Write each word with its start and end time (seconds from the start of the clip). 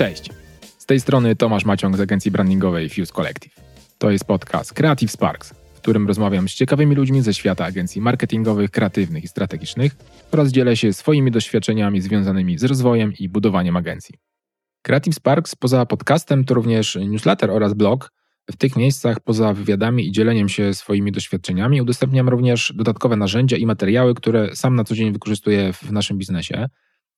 Cześć. 0.00 0.30
Z 0.78 0.86
tej 0.86 1.00
strony 1.00 1.36
Tomasz 1.36 1.64
Maciąg 1.64 1.96
z 1.96 2.00
agencji 2.00 2.30
brandingowej 2.30 2.88
Fuse 2.88 3.12
Collective. 3.12 3.54
To 3.98 4.10
jest 4.10 4.24
podcast 4.24 4.72
Creative 4.72 5.10
Sparks, 5.10 5.54
w 5.74 5.80
którym 5.80 6.06
rozmawiam 6.06 6.48
z 6.48 6.54
ciekawymi 6.54 6.94
ludźmi 6.94 7.22
ze 7.22 7.34
świata 7.34 7.64
agencji 7.64 8.00
marketingowych, 8.00 8.70
kreatywnych 8.70 9.24
i 9.24 9.28
strategicznych 9.28 9.96
oraz 10.32 10.48
dzielę 10.48 10.76
się 10.76 10.92
swoimi 10.92 11.30
doświadczeniami 11.30 12.00
związanymi 12.00 12.58
z 12.58 12.64
rozwojem 12.64 13.12
i 13.18 13.28
budowaniem 13.28 13.76
agencji. 13.76 14.14
Creative 14.82 15.14
Sparks 15.14 15.54
poza 15.56 15.86
podcastem 15.86 16.44
to 16.44 16.54
również 16.54 16.98
newsletter 17.08 17.50
oraz 17.50 17.74
blog. 17.74 18.12
W 18.50 18.56
tych 18.56 18.76
miejscach 18.76 19.20
poza 19.20 19.54
wywiadami 19.54 20.08
i 20.08 20.12
dzieleniem 20.12 20.48
się 20.48 20.74
swoimi 20.74 21.12
doświadczeniami 21.12 21.82
udostępniam 21.82 22.28
również 22.28 22.72
dodatkowe 22.76 23.16
narzędzia 23.16 23.56
i 23.56 23.66
materiały, 23.66 24.14
które 24.14 24.56
sam 24.56 24.76
na 24.76 24.84
co 24.84 24.94
dzień 24.94 25.12
wykorzystuję 25.12 25.72
w 25.72 25.92
naszym 25.92 26.18
biznesie. 26.18 26.68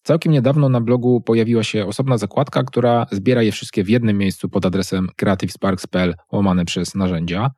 Całkiem 0.02 0.32
niedawno 0.32 0.68
na 0.68 0.80
blogu 0.80 1.20
pojawiła 1.20 1.62
się 1.62 1.86
osobna 1.86 2.18
zakładka, 2.18 2.62
która 2.62 3.06
zbiera 3.12 3.42
je 3.42 3.52
wszystkie 3.52 3.84
w 3.84 3.88
jednym 3.88 4.18
miejscu 4.18 4.48
pod 4.48 4.66
adresem 4.66 5.08
creativesparks.pl 5.16 6.14
łamane 6.32 6.64
przez 6.64 6.94
narzędzia. 6.94 7.50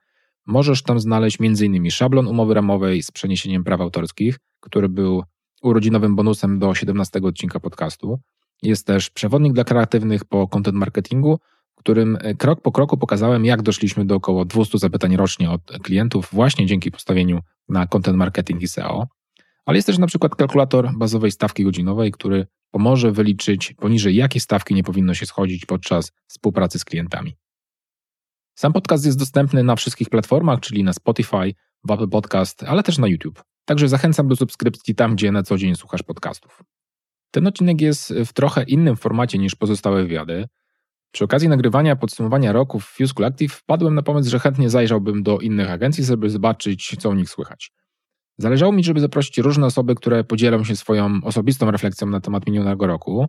Możesz 0.47 0.83
tam 0.83 1.01
znaleźć 1.01 1.39
m.in. 1.41 1.91
szablon 1.91 2.29
umowy 2.29 2.55
ramowej 2.55 3.03
z 3.03 3.11
przeniesieniem 3.11 3.65
praw 3.65 3.81
autorskich, 3.81 4.39
który 4.61 4.89
był 4.89 5.23
urodzinowym 5.63 6.17
bonusem 6.17 6.59
do 6.59 6.75
17 6.75 7.21
odcinka 7.23 7.61
podcastu. 7.61 8.19
Jest 8.63 8.87
też 8.87 9.11
przewodnik 9.11 9.53
dla 9.53 9.65
kreatywnych 9.65 10.25
po 10.25 10.49
content 10.49 10.77
marketingu, 10.77 11.39
w 11.77 11.79
którym 11.79 12.19
krok 12.39 12.61
po 12.61 12.73
kroku 12.73 12.97
pokazałem, 12.97 13.45
jak 13.45 13.63
doszliśmy 13.63 14.05
do 14.05 14.15
około 14.15 14.45
200 14.45 14.79
zapytań 14.79 15.17
rocznie 15.17 15.51
od 15.51 15.63
klientów 15.83 16.29
właśnie 16.33 16.67
dzięki 16.67 16.91
postawieniu 16.91 17.41
na 17.69 17.87
content 17.87 18.17
marketing 18.17 18.63
i 18.63 18.69
SEO. 18.69 19.07
Ale 19.65 19.79
jest 19.79 19.87
też 19.87 19.99
na 19.99 20.07
przykład 20.07 20.37
kalkulator 20.37 20.91
bazowej 20.97 21.31
stawki 21.31 21.65
godzinowej, 21.65 22.13
który 22.13 22.47
pomoże 22.71 23.13
wyliczyć 23.13 23.75
poniżej 23.75 24.15
jakiej 24.15 24.41
stawki 24.41 24.75
nie 24.75 24.83
powinno 24.83 25.15
się 25.15 25.27
schodzić 25.27 25.67
podczas 25.67 26.13
współpracy 26.27 26.79
z 26.79 26.85
klientami. 26.85 27.37
Sam 28.59 28.73
podcast 28.73 29.07
jest 29.07 29.19
dostępny 29.19 29.65
na 29.65 29.77
wszystkich 29.77 30.09
platformach, 30.09 30.61
czyli 30.61 30.85
na 30.85 30.93
Spotify, 30.93 31.55
w 31.85 31.91
Apple 31.91 32.09
Podcast, 32.09 32.63
ale 32.63 32.83
też 32.83 32.99
na 32.99 33.07
YouTube. 33.07 33.45
Także 33.65 33.89
zachęcam 33.89 34.29
do 34.29 34.37
subskrypcji 34.37 34.95
tam, 34.95 35.15
gdzie 35.15 35.33
na 35.33 35.43
co 35.43 35.57
dzień 35.57 35.75
słuchasz 35.75 36.03
podcastów. 36.03 36.63
Ten 37.31 37.47
odcinek 37.47 37.81
jest 37.81 38.15
w 38.27 38.33
trochę 38.33 38.63
innym 38.63 38.97
formacie 38.97 39.39
niż 39.39 39.55
pozostałe 39.55 40.03
wywiady. 40.03 40.49
Przy 41.13 41.25
okazji 41.25 41.49
nagrywania 41.49 41.97
podsumowania 41.97 42.53
roku 42.53 42.81
w 42.81 42.85
Fuse 42.85 43.15
Collective 43.15 43.53
wpadłem 43.53 43.95
na 43.95 44.03
pomysł, 44.03 44.31
że 44.31 44.39
chętnie 44.39 44.71
zajrzałbym 44.71 45.23
do 45.23 45.39
innych 45.39 45.71
agencji, 45.71 46.05
żeby 46.05 46.31
zobaczyć, 46.31 46.97
co 46.99 47.11
u 47.11 47.15
nich 47.15 47.31
słychać. 47.31 47.73
Zależało 48.39 48.73
mi, 48.73 48.85
żeby 48.85 49.01
zaprosić 49.01 49.39
różne 49.39 49.67
osoby, 49.67 49.95
które 49.95 50.25
podzielą 50.25 50.65
się 50.65 50.77
swoją 50.77 51.21
osobistą 51.25 51.71
refleksją 51.71 52.09
na 52.09 52.21
temat 52.21 52.47
minionego 52.47 52.87
roku. 52.87 53.27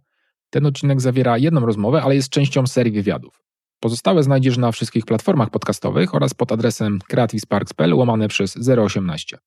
Ten 0.50 0.66
odcinek 0.66 1.02
zawiera 1.02 1.38
jedną 1.38 1.66
rozmowę, 1.66 2.02
ale 2.02 2.16
jest 2.16 2.30
częścią 2.30 2.68
serii 2.68 2.92
wywiadów. 2.92 3.44
Pozostałe 3.80 4.24
znajdziesz 4.24 4.58
na 4.58 4.72
wszystkich 4.72 5.06
platformach 5.06 5.50
podcastowych 5.50 6.16
oraz 6.16 6.34
pod 6.34 6.52
adresem 6.52 7.00
creativesparks.pl 7.08 7.94
łamane 7.94 8.28
przez 8.28 8.70
018. 8.80 9.38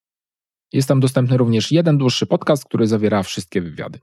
Jest 0.72 0.88
tam 0.88 1.00
dostępny 1.00 1.36
również 1.36 1.72
jeden 1.72 1.98
dłuższy 1.98 2.26
podcast, 2.26 2.64
który 2.64 2.86
zawiera 2.86 3.22
wszystkie 3.22 3.60
wywiady. 3.60 3.98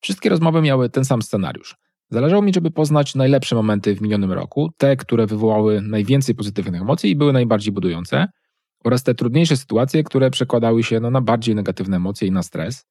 Wszystkie 0.00 0.28
rozmowy 0.28 0.62
miały 0.62 0.90
ten 0.90 1.04
sam 1.04 1.22
scenariusz. 1.22 1.76
Zależało 2.10 2.42
mi, 2.42 2.54
żeby 2.54 2.70
poznać 2.70 3.14
najlepsze 3.14 3.54
momenty 3.56 3.96
w 3.96 4.00
minionym 4.00 4.32
roku, 4.32 4.70
te, 4.76 4.96
które 4.96 5.26
wywołały 5.26 5.80
najwięcej 5.80 6.34
pozytywnych 6.34 6.82
emocji 6.82 7.10
i 7.10 7.16
były 7.16 7.32
najbardziej 7.32 7.72
budujące, 7.72 8.28
oraz 8.84 9.02
te 9.02 9.14
trudniejsze 9.14 9.56
sytuacje, 9.56 10.04
które 10.04 10.30
przekładały 10.30 10.82
się 10.82 11.00
no, 11.00 11.10
na 11.10 11.20
bardziej 11.20 11.54
negatywne 11.54 11.96
emocje 11.96 12.28
i 12.28 12.30
na 12.30 12.42
stres. 12.42 12.86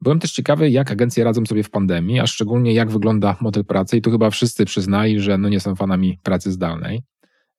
Byłem 0.00 0.18
też 0.18 0.32
ciekawy, 0.32 0.70
jak 0.70 0.90
agencje 0.90 1.24
radzą 1.24 1.46
sobie 1.46 1.62
w 1.62 1.70
pandemii, 1.70 2.20
a 2.20 2.26
szczególnie 2.26 2.72
jak 2.72 2.90
wygląda 2.90 3.36
model 3.40 3.64
pracy 3.64 3.96
i 3.96 4.02
tu 4.02 4.10
chyba 4.10 4.30
wszyscy 4.30 4.64
przyznali, 4.64 5.20
że 5.20 5.38
no 5.38 5.48
nie 5.48 5.60
są 5.60 5.74
fanami 5.74 6.18
pracy 6.22 6.52
zdalnej. 6.52 7.02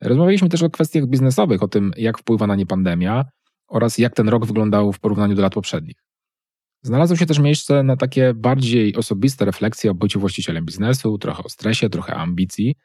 Rozmawialiśmy 0.02 0.50
też 0.50 0.64
o 0.64 0.70
kwestiach 0.70 1.08
biznesowych, 1.08 1.64
o 1.64 1.68
tym, 1.68 1.92
jak 1.98 2.18
wpływa 2.18 2.48
na 2.48 2.56
nie 2.56 2.66
pandemia 2.66 3.26
oraz 3.68 3.98
jak 3.98 4.16
ten 4.16 4.30
rok 4.30 4.46
wyglądał 4.46 4.94
w 4.94 5.00
porównaniu 5.00 5.36
do 5.36 5.42
lat 5.42 5.54
poprzednich. 5.54 5.98
Znalazło 6.82 7.18
się 7.18 7.26
też 7.26 7.40
miejsce 7.40 7.84
na 7.84 7.98
takie 7.98 8.34
bardziej 8.34 8.96
osobiste 8.96 9.46
refleksje 9.46 9.92
o 9.92 9.94
byciu 9.94 10.20
właścicielem 10.20 10.66
biznesu, 10.66 11.18
trochę 11.18 11.44
o 11.44 11.50
stresie, 11.50 11.90
trochę 11.90 12.16
ambicji. 12.16 12.76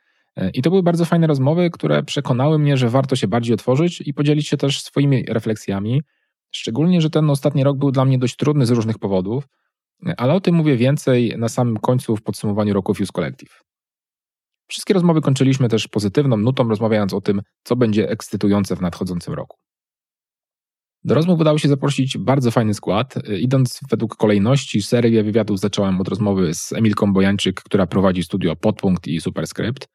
I 0.55 0.63
to 0.63 0.71
były 0.71 0.83
bardzo 0.83 1.05
fajne 1.05 1.27
rozmowy, 1.27 1.71
które 1.71 2.03
przekonały 2.03 2.59
mnie, 2.59 2.77
że 2.77 2.91
warto 2.91 3.17
się 3.17 3.29
bardziej 3.29 3.55
otworzyć 3.55 4.01
i 4.01 4.15
podzielić 4.15 4.49
się 4.49 4.57
też 4.57 4.83
swoimi 4.83 5.25
refleksjami. 5.29 6.03
Szczególnie, 6.51 7.01
że 7.01 7.11
ten 7.11 7.31
ostatni 7.31 7.65
rok 7.65 7.79
był 7.79 7.91
dla 7.91 8.05
mnie 8.05 8.19
dość 8.19 8.37
trudny 8.37 8.67
z 8.67 8.71
różnych 8.71 8.99
powodów, 8.99 9.49
ale 10.17 10.35
o 10.35 10.41
tym 10.41 10.55
mówię 10.55 10.77
więcej 10.77 11.35
na 11.39 11.49
samym 11.49 11.77
końcu 11.77 12.17
w 12.17 12.23
podsumowaniu 12.23 12.75
roku 12.75 12.95
Fuse 12.95 13.13
Collective. 13.13 13.61
Wszystkie 14.67 14.95
rozmowy 14.95 15.21
kończyliśmy 15.21 15.69
też 15.69 15.89
pozytywną 15.89 16.37
nutą, 16.37 16.69
rozmawiając 16.69 17.15
o 17.15 17.21
tym, 17.21 17.43
co 17.65 17.77
będzie 17.77 18.11
ekscytujące 18.11 18.77
w 18.77 18.81
nadchodzącym 18.81 19.35
roku. 19.35 19.57
Do 21.05 21.15
rozmów 21.15 21.41
udało 21.41 21.59
się 21.59 21.69
zaprosić 21.69 22.19
bardzo 22.19 22.51
fajny 22.51 22.75
skład. 22.75 23.15
Idąc 23.39 23.81
według 23.91 24.17
kolejności, 24.17 24.83
serię 24.83 25.23
wywiadów 25.23 25.61
zacząłem 25.61 26.01
od 26.01 26.09
rozmowy 26.09 26.55
z 26.55 26.73
Emilką 26.73 27.13
Bojańczyk, 27.13 27.63
która 27.63 27.87
prowadzi 27.87 28.23
studio 28.23 28.57
Podpunkt 28.57 29.07
i 29.07 29.21
Superscript. 29.21 29.89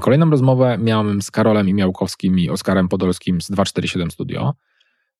Kolejną 0.00 0.30
rozmowę 0.30 0.78
miałem 0.78 1.22
z 1.22 1.30
Karolem 1.30 1.68
Imiałkowskim 1.68 2.38
i 2.38 2.50
Oskarem 2.50 2.88
Podolskim 2.88 3.40
z 3.40 3.50
247 3.50 4.10
Studio. 4.10 4.54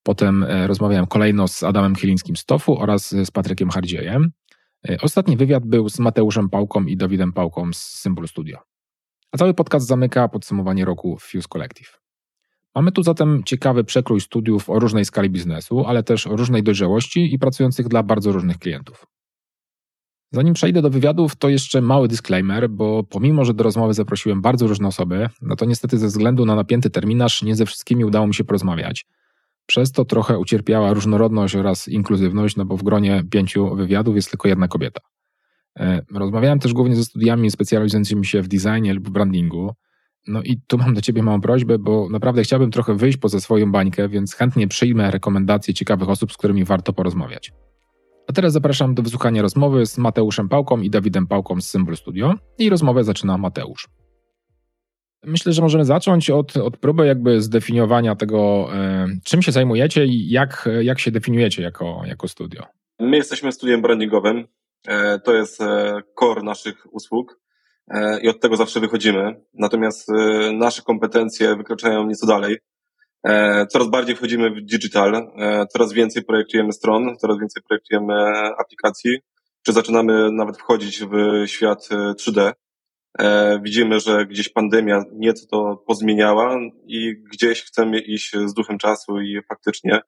Potem 0.03 0.43
e, 0.43 0.67
rozmawiałem 0.67 1.07
kolejno 1.07 1.49
z 1.49 1.63
Adamem 1.63 1.95
Chylińskim 1.95 2.37
z 2.37 2.45
TOFU 2.45 2.79
oraz 2.79 3.11
z 3.11 3.31
Patrykiem 3.31 3.71
Hardziejem. 3.71 4.31
E, 4.89 4.97
ostatni 5.03 5.37
wywiad 5.37 5.67
był 5.67 5.89
z 5.89 5.99
Mateuszem 5.99 6.51
Pałką 6.51 6.85
i 6.85 6.97
Dawidem 6.97 7.33
Pałką 7.33 7.73
z 7.73 7.79
Symbol 7.79 8.29
Studio. 8.29 8.59
A 9.33 9.39
cały 9.39 9.55
podcast 9.55 9.87
zamyka 9.87 10.29
podsumowanie 10.29 10.85
roku 10.85 11.19
Fuse 11.21 11.49
Collective. 11.49 12.01
Mamy 12.75 12.93
tu 12.93 13.03
zatem 13.03 13.43
ciekawy 13.45 13.85
przekrój 13.85 14.21
studiów 14.21 14.71
o 14.71 14.79
różnej 14.79 15.05
skali 15.05 15.31
biznesu, 15.31 15.85
ale 15.87 16.03
też 16.03 16.27
o 16.27 16.37
różnej 16.37 16.63
dojrzałości 16.63 17.35
i 17.35 17.39
pracujących 17.39 17.89
dla 17.89 18.03
bardzo 18.03 18.33
różnych 18.33 18.59
klientów. 18.59 19.07
Zanim 20.33 20.55
przejdę 20.55 20.83
do 20.83 20.91
wywiadów, 20.91 21.37
to 21.37 21.49
jeszcze 21.49 21.81
mały 21.81 22.09
disclaimer, 22.09 22.71
bo 22.71 23.05
pomimo, 23.05 23.45
że 23.45 23.55
do 23.55 23.65
rozmowy 23.65 23.95
zaprosiłem 23.95 24.43
bardzo 24.43 24.67
różne 24.67 24.89
osoby, 24.89 25.29
no 25.43 25.57
to 25.57 25.65
niestety 25.65 25.99
ze 25.99 26.07
względu 26.07 26.47
na 26.47 26.55
napięty 26.55 26.91
terminarz 26.91 27.43
nie 27.43 27.57
ze 27.57 27.67
wszystkimi 27.67 28.05
udało 28.05 28.27
mi 28.27 28.35
się 28.35 28.45
porozmawiać. 28.45 29.07
Przez 29.67 29.93
to 29.93 30.05
trochę 30.05 30.39
ucierpiała 30.39 30.93
różnorodność 30.93 31.57
oraz 31.57 31.89
inkluzywność, 31.89 32.57
no 32.57 32.65
bo 32.65 32.77
w 32.77 32.83
gronie 32.83 33.25
pięciu 33.31 33.77
wywiadów 33.77 34.17
jest 34.17 34.31
tylko 34.31 34.49
jedna 34.49 34.69
kobieta. 34.69 35.01
E, 35.79 36.03
rozmawiałem 36.15 36.59
też 36.59 36.73
głównie 36.73 36.97
ze 36.97 37.05
studiami 37.05 37.51
specjalizującymi 37.51 38.27
się 38.27 38.43
w 38.43 38.49
designie 38.49 38.95
lub 38.95 39.11
brandingu. 39.11 39.75
No 40.27 40.43
i 40.43 40.61
tu 40.67 40.79
mam 40.79 40.95
do 40.95 41.01
Ciebie 41.01 41.23
małą 41.23 41.41
prośbę, 41.41 41.79
bo 41.79 42.09
naprawdę 42.11 42.43
chciałbym 42.43 42.71
trochę 42.71 42.95
wyjść 42.95 43.19
poza 43.19 43.41
swoją 43.41 43.73
bańkę, 43.73 44.09
więc 44.09 44.35
chętnie 44.35 44.69
przyjmę 44.69 45.11
rekomendacje 45.11 45.75
ciekawych 45.75 46.09
osób, 46.09 46.33
z 46.33 46.37
którymi 46.37 46.65
warto 46.65 46.93
porozmawiać. 46.93 47.53
A 48.29 48.33
teraz 48.33 48.53
zapraszam 48.53 48.95
do 48.95 49.03
wysłuchania 49.03 49.43
rozmowy 49.43 49.87
z 49.87 49.99
Mateuszem 49.99 50.49
Pałką 50.49 50.81
i 50.81 50.91
Dawidem 50.91 51.27
Pałką 51.27 51.61
z 51.61 51.69
Symbol 51.69 51.97
Studio. 51.97 52.35
I 52.59 52.71
rozmowę 52.71 53.05
zaczyna 53.05 53.39
Mateusz. 53.39 53.89
Myślę, 55.25 55.53
że 55.53 55.63
możemy 55.63 55.85
zacząć 55.85 56.31
od, 56.31 56.57
od 56.57 56.77
próby 56.77 57.07
jakby 57.07 57.41
zdefiniowania 57.43 58.17
tego, 58.17 58.69
e, 58.75 59.07
czym 59.25 59.43
się 59.43 59.53
zajmujecie 59.53 60.07
i 60.07 60.31
jak, 60.31 60.69
jak 60.83 60.99
się 60.99 61.11
definiujecie 61.11 61.63
jako, 61.63 62.03
jako 62.07 62.29
studio. 62.29 62.63
My 63.01 63.17
jesteśmy 63.17 63.53
studiem 63.53 63.83
brandingowym. 63.83 64.45
E, 64.89 65.19
to 65.19 65.35
jest 65.35 65.61
e, 65.61 66.01
core 66.21 66.43
naszych 66.43 66.95
usług 66.95 67.41
i 68.23 68.29
od 68.29 68.41
tego 68.41 68.57
zawsze 68.57 68.81
wychodzimy. 68.81 69.41
Natomiast 69.55 70.09
nasze 70.53 70.83
kompetencje 70.83 71.57
wykraczają 71.57 72.07
nieco 72.07 72.27
dalej. 72.27 72.57
E, 73.27 73.67
coraz 73.67 73.89
bardziej 73.89 74.17
wchodzimy 74.17 74.51
w 74.51 74.61
digital, 74.61 75.15
e, 75.15 75.67
coraz 75.67 75.93
więcej 75.93 76.25
projektujemy 76.25 76.73
stron, 76.73 77.17
coraz 77.17 77.39
więcej 77.39 77.63
projektujemy 77.69 78.15
aplikacji, 78.59 79.19
czy 79.63 79.73
zaczynamy 79.73 80.33
nawet 80.33 80.57
wchodzić 80.57 81.05
w 81.05 81.43
świat 81.47 81.89
3D. 82.21 82.53
E, 83.19 83.61
widzimy, 83.63 84.01
że 84.01 84.27
gdzieś 84.27 84.49
pandemia 84.49 85.05
nieco 85.13 85.47
to 85.47 85.83
pozmieniała 85.87 86.59
i 86.87 87.23
gdzieś 87.33 87.63
chcemy 87.63 88.01
iść 88.01 88.33
z 88.47 88.55
duchem 88.55 88.79
czasu 88.79 89.21
i 89.21 89.41
faktycznie 89.49 90.01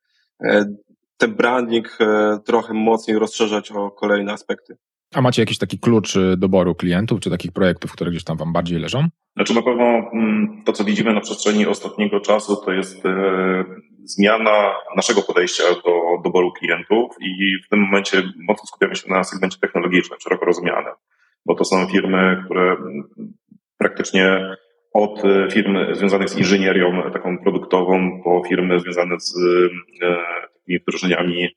ten 1.16 1.34
branding 1.34 1.98
trochę 2.44 2.74
mocniej 2.74 3.18
rozszerzać 3.18 3.72
o 3.72 3.90
kolejne 3.90 4.32
aspekty. 4.32 4.76
A 5.14 5.20
macie 5.20 5.42
jakiś 5.42 5.58
taki 5.58 5.78
klucz 5.78 6.16
y, 6.16 6.36
doboru 6.36 6.74
klientów, 6.74 7.20
czy 7.20 7.30
takich 7.30 7.52
projektów, 7.52 7.92
które 7.92 8.10
gdzieś 8.10 8.24
tam 8.24 8.36
Wam 8.36 8.52
bardziej 8.52 8.78
leżą? 8.78 9.08
Znaczy 9.36 9.54
na 9.54 9.62
pewno 9.62 9.84
mm, 9.84 10.62
to, 10.64 10.72
co 10.72 10.84
widzimy 10.84 11.14
na 11.14 11.20
przestrzeni 11.20 11.66
ostatniego 11.66 12.20
czasu, 12.20 12.56
to 12.64 12.72
jest 12.72 13.06
e, 13.06 13.64
zmiana 14.04 14.74
naszego 14.96 15.22
podejścia 15.22 15.64
do 15.84 16.22
doboru 16.24 16.52
klientów 16.52 17.16
i 17.20 17.56
w 17.66 17.68
tym 17.68 17.80
momencie 17.80 18.22
mocno 18.48 18.66
skupiamy 18.66 18.96
się 18.96 19.10
na 19.10 19.24
segmencie 19.24 19.58
technologicznym, 19.60 20.20
szeroko 20.20 20.44
rozumianym, 20.44 20.92
bo 21.46 21.54
to 21.54 21.64
są 21.64 21.86
firmy, 21.86 22.42
które 22.44 22.76
praktycznie 23.78 24.56
od 24.92 25.24
e, 25.24 25.50
firm 25.50 25.94
związanych 25.94 26.28
z 26.28 26.38
inżynierią 26.38 27.10
taką 27.12 27.38
produktową 27.38 28.22
po 28.24 28.42
firmy 28.48 28.80
związane 28.80 29.20
z 29.20 29.34
e, 29.36 30.16
takimi 30.54 30.78
wdrożeniami 30.78 31.48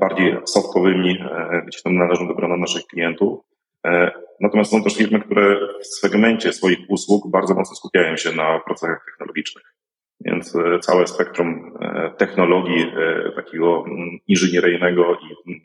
bardziej 0.00 0.36
softkowymi, 0.44 1.18
e, 1.20 1.62
gdzieś 1.66 1.82
tam 1.82 1.94
należą 1.94 2.28
do 2.28 2.34
grona 2.34 2.56
naszych 2.56 2.86
klientów. 2.86 3.40
E, 3.86 4.10
Natomiast 4.40 4.70
są 4.70 4.82
też 4.82 4.96
firmy, 4.96 5.20
które 5.20 5.56
w 5.80 5.86
segmencie 5.86 6.52
swoich 6.52 6.78
usług 6.88 7.30
bardzo 7.30 7.54
mocno 7.54 7.76
skupiają 7.76 8.16
się 8.16 8.32
na 8.32 8.60
procesach 8.60 9.04
technologicznych. 9.06 9.74
Więc 10.20 10.56
całe 10.80 11.06
spektrum 11.06 11.78
technologii 12.16 12.92
takiego 13.36 13.84
mm, 13.86 14.18
inżynieryjnego 14.26 15.14
i 15.14 15.50
mm, 15.50 15.60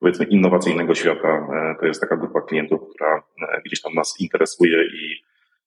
powiedzmy 0.00 0.26
innowacyjnego 0.26 0.94
świata 0.94 1.48
to 1.80 1.86
jest 1.86 2.00
taka 2.00 2.16
grupa 2.16 2.40
klientów, 2.40 2.80
która 2.94 3.22
gdzieś 3.64 3.80
tam 3.80 3.94
nas 3.94 4.20
interesuje 4.20 4.84
i, 4.84 5.22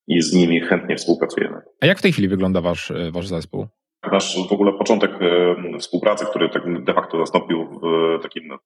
i 0.07 0.21
z 0.21 0.33
nimi 0.33 0.61
chętnie 0.61 0.95
współpracujemy. 0.95 1.61
A 1.81 1.85
jak 1.85 1.99
w 1.99 2.01
tej 2.01 2.11
chwili 2.11 2.27
wygląda 2.27 2.61
wasz, 2.61 2.93
wasz 3.11 3.27
zespół? 3.27 3.67
Nasz 4.11 4.47
w 4.49 4.51
ogóle 4.51 4.73
początek 4.73 5.11
e, 5.11 5.77
współpracy, 5.79 6.25
który 6.25 6.49
tak 6.49 6.83
de 6.83 6.93
facto 6.93 7.17
nastąpił 7.17 7.65
w 7.65 8.21
takim 8.23 8.57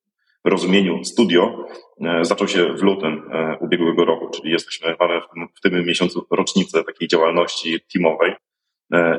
rozumieniu 0.43 1.03
studio, 1.03 1.65
e, 2.01 2.25
zaczął 2.25 2.47
się 2.47 2.73
w 2.73 2.81
lutym 2.81 3.29
e, 3.31 3.57
ubiegłego 3.61 4.05
roku, 4.05 4.29
czyli 4.29 4.51
jesteśmy, 4.51 4.95
mamy 4.99 5.21
w 5.55 5.61
tym 5.61 5.85
miesiącu 5.85 6.27
rocznicę 6.31 6.83
takiej 6.83 7.07
działalności 7.07 7.79
teamowej. 7.93 8.33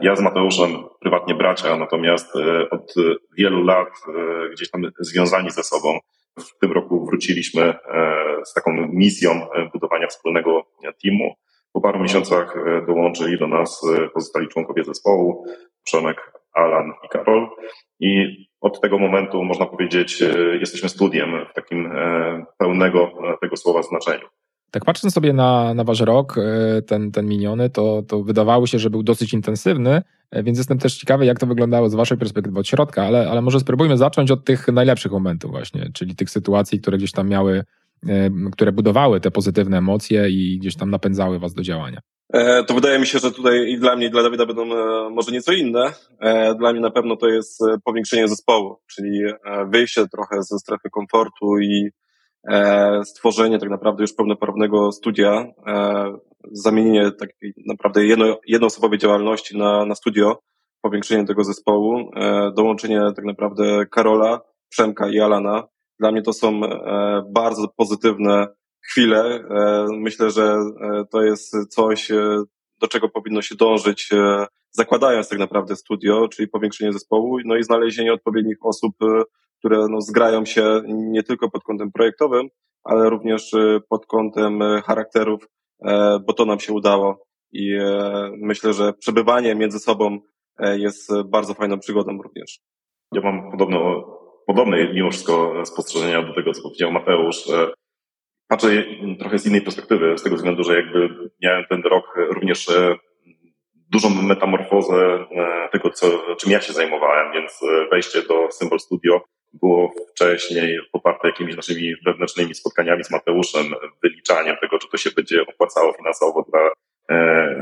Ja 0.02 0.16
z 0.16 0.20
Mateuszem 0.20 0.70
prywatnie 1.00 1.34
bracia, 1.34 1.76
natomiast 1.76 2.32
od 2.70 2.94
wielu 3.38 3.62
lat 3.62 3.88
gdzieś 4.52 4.70
tam 4.70 4.82
związani 4.98 5.50
ze 5.50 5.62
sobą. 5.62 5.98
W 6.38 6.58
tym 6.60 6.72
roku 6.72 7.06
wróciliśmy 7.06 7.74
z 8.44 8.54
taką 8.54 8.88
misją 8.92 9.46
budowania 9.72 10.06
wspólnego 10.06 10.66
teamu. 11.02 11.34
Po 11.72 11.80
paru 11.80 12.00
miesiącach 12.00 12.54
dołączyli 12.86 13.38
do 13.38 13.48
nas 13.48 13.82
pozostali 14.14 14.48
członkowie 14.48 14.84
zespołu. 14.84 15.46
Przemek, 15.84 16.32
Alan 16.54 16.92
i 17.04 17.08
Karol. 17.08 17.48
I 18.00 18.36
od 18.60 18.80
tego 18.80 18.98
momentu, 18.98 19.44
można 19.44 19.66
powiedzieć, 19.66 20.22
e, 20.22 20.56
jesteśmy 20.56 20.88
studiem 20.88 21.30
w 21.50 21.54
takim 21.54 21.86
e, 21.86 22.44
pełnego 22.58 23.00
e, 23.02 23.36
tego 23.40 23.56
słowa 23.56 23.82
znaczeniu. 23.82 24.26
Tak 24.70 24.84
patrząc 24.84 25.14
sobie 25.14 25.32
na, 25.32 25.74
na 25.74 25.84
wasz 25.84 26.00
rok, 26.00 26.36
ten, 26.86 27.12
ten 27.12 27.26
miniony, 27.26 27.70
to, 27.70 28.02
to 28.08 28.22
wydawało 28.22 28.66
się, 28.66 28.78
że 28.78 28.90
był 28.90 29.02
dosyć 29.02 29.34
intensywny, 29.34 30.02
więc 30.32 30.58
jestem 30.58 30.78
też 30.78 30.96
ciekawy, 30.96 31.26
jak 31.26 31.38
to 31.38 31.46
wyglądało 31.46 31.88
z 31.88 31.94
waszej 31.94 32.18
perspektywy 32.18 32.58
od 32.58 32.68
środka, 32.68 33.02
ale, 33.02 33.30
ale 33.30 33.42
może 33.42 33.60
spróbujmy 33.60 33.96
zacząć 33.96 34.30
od 34.30 34.44
tych 34.44 34.68
najlepszych 34.68 35.12
momentów 35.12 35.50
właśnie, 35.50 35.90
czyli 35.94 36.16
tych 36.16 36.30
sytuacji, 36.30 36.80
które 36.80 36.98
gdzieś 36.98 37.12
tam 37.12 37.28
miały, 37.28 37.64
które 38.52 38.72
budowały 38.72 39.20
te 39.20 39.30
pozytywne 39.30 39.78
emocje 39.78 40.28
i 40.30 40.58
gdzieś 40.58 40.76
tam 40.76 40.90
napędzały 40.90 41.38
was 41.38 41.54
do 41.54 41.62
działania. 41.62 42.00
E, 42.32 42.64
to 42.64 42.74
wydaje 42.74 42.98
mi 42.98 43.06
się, 43.06 43.18
że 43.18 43.32
tutaj 43.32 43.70
i 43.70 43.78
dla 43.78 43.96
mnie, 43.96 44.06
i 44.06 44.10
dla 44.10 44.22
Dawida 44.22 44.46
będą 44.46 44.62
e, 44.62 45.10
może 45.10 45.32
nieco 45.32 45.52
inne. 45.52 45.92
E, 46.20 46.54
dla 46.54 46.72
mnie 46.72 46.80
na 46.80 46.90
pewno 46.90 47.16
to 47.16 47.28
jest 47.28 47.60
powiększenie 47.84 48.28
zespołu, 48.28 48.76
czyli 48.86 49.20
wyjście 49.66 50.08
trochę 50.08 50.42
ze 50.42 50.58
strefy 50.58 50.90
komfortu 50.90 51.58
i 51.58 51.90
stworzenie 53.04 53.58
tak 53.58 53.70
naprawdę 53.70 54.02
już 54.02 54.12
pełnoprawnego 54.12 54.92
studia, 54.92 55.46
zamienienie 56.52 57.12
takiej 57.12 57.54
naprawdę 57.66 58.04
jedno, 58.04 58.38
jednoosobowej 58.46 58.98
działalności 58.98 59.58
na, 59.58 59.86
na 59.86 59.94
studio, 59.94 60.38
powiększenie 60.82 61.24
tego 61.24 61.44
zespołu, 61.44 62.10
dołączenie 62.56 63.00
tak 63.16 63.24
naprawdę 63.24 63.86
Karola, 63.86 64.40
Przemka 64.68 65.08
i 65.08 65.20
Alana. 65.20 65.62
Dla 66.00 66.12
mnie 66.12 66.22
to 66.22 66.32
są 66.32 66.60
bardzo 67.32 67.68
pozytywne 67.76 68.46
chwilę. 68.90 69.44
E, 69.50 69.86
myślę, 69.92 70.30
że 70.30 70.42
e, 70.42 71.04
to 71.10 71.22
jest 71.22 71.68
coś, 71.68 72.10
e, 72.10 72.42
do 72.80 72.88
czego 72.88 73.08
powinno 73.08 73.42
się 73.42 73.54
dążyć, 73.54 74.10
zakładając 74.70 75.28
tak 75.28 75.38
naprawdę 75.38 75.76
studio, 75.76 76.28
czyli 76.28 76.48
powiększenie 76.48 76.92
zespołu, 76.92 77.38
no 77.44 77.56
i 77.56 77.62
znalezienie 77.62 78.12
odpowiednich 78.12 78.56
osób, 78.60 78.96
które 79.58 79.86
no, 79.90 80.00
zgrają 80.00 80.44
się 80.44 80.82
nie 80.86 81.22
tylko 81.22 81.50
pod 81.50 81.62
kątem 81.62 81.92
projektowym, 81.92 82.48
ale 82.84 83.10
również 83.10 83.50
pod 83.88 84.06
kątem 84.06 84.60
charakterów, 84.84 85.48
bo 86.26 86.32
to 86.32 86.44
nam 86.44 86.60
się 86.60 86.72
udało. 86.72 87.26
I 87.52 87.78
myślę, 88.36 88.72
że 88.72 88.92
przebywanie 88.92 89.54
między 89.54 89.78
sobą 89.78 90.18
jest 90.76 91.12
bardzo 91.24 91.54
fajną 91.54 91.78
przygodą 91.78 92.22
również. 92.22 92.60
Ja 93.12 93.20
mam 93.20 93.50
podobno, 93.50 94.04
podobne 94.46 94.92
mimo 94.92 95.10
wszystko 95.10 95.62
spostrzeżenia 95.64 96.22
do 96.22 96.34
tego, 96.34 96.52
co 96.52 96.62
powiedział 96.62 96.92
Mateusz 96.92 97.48
patrzę 98.48 98.84
trochę 99.18 99.38
z 99.38 99.46
innej 99.46 99.60
perspektywy, 99.60 100.18
z 100.18 100.22
tego 100.22 100.36
względu, 100.36 100.64
że 100.64 100.76
jakby 100.76 101.30
miałem 101.42 101.64
ten 101.64 101.82
rok 101.82 102.14
również 102.16 102.68
e, 102.68 102.96
dużą 103.90 104.10
metamorfozę 104.10 105.26
e, 105.30 105.68
tego, 105.72 105.90
co, 105.90 106.36
czym 106.36 106.52
ja 106.52 106.60
się 106.60 106.72
zajmowałem, 106.72 107.32
więc 107.32 107.60
e, 107.62 107.88
wejście 107.90 108.22
do 108.22 108.50
Symbol 108.50 108.80
Studio 108.80 109.24
było 109.52 109.92
wcześniej 110.12 110.78
poparte 110.92 111.28
jakimiś 111.28 111.56
naszymi 111.56 111.94
wewnętrznymi 112.06 112.54
spotkaniami 112.54 113.04
z 113.04 113.10
Mateuszem, 113.10 113.74
wyliczaniem 114.02 114.56
tego, 114.60 114.78
czy 114.78 114.88
to 114.88 114.96
się 114.96 115.10
będzie 115.10 115.42
opłacało 115.42 115.92
finansowo 115.92 116.46
dla 116.50 116.70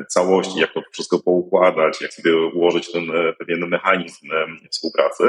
całości, 0.09 0.61
jak 0.61 0.73
to 0.73 0.83
wszystko 0.93 1.19
poukładać, 1.19 2.01
jak 2.01 2.13
sobie 2.13 2.37
ułożyć 2.37 2.93
ten 2.93 3.03
pewien 3.39 3.69
mechanizm 3.69 4.29
współpracy. 4.71 5.25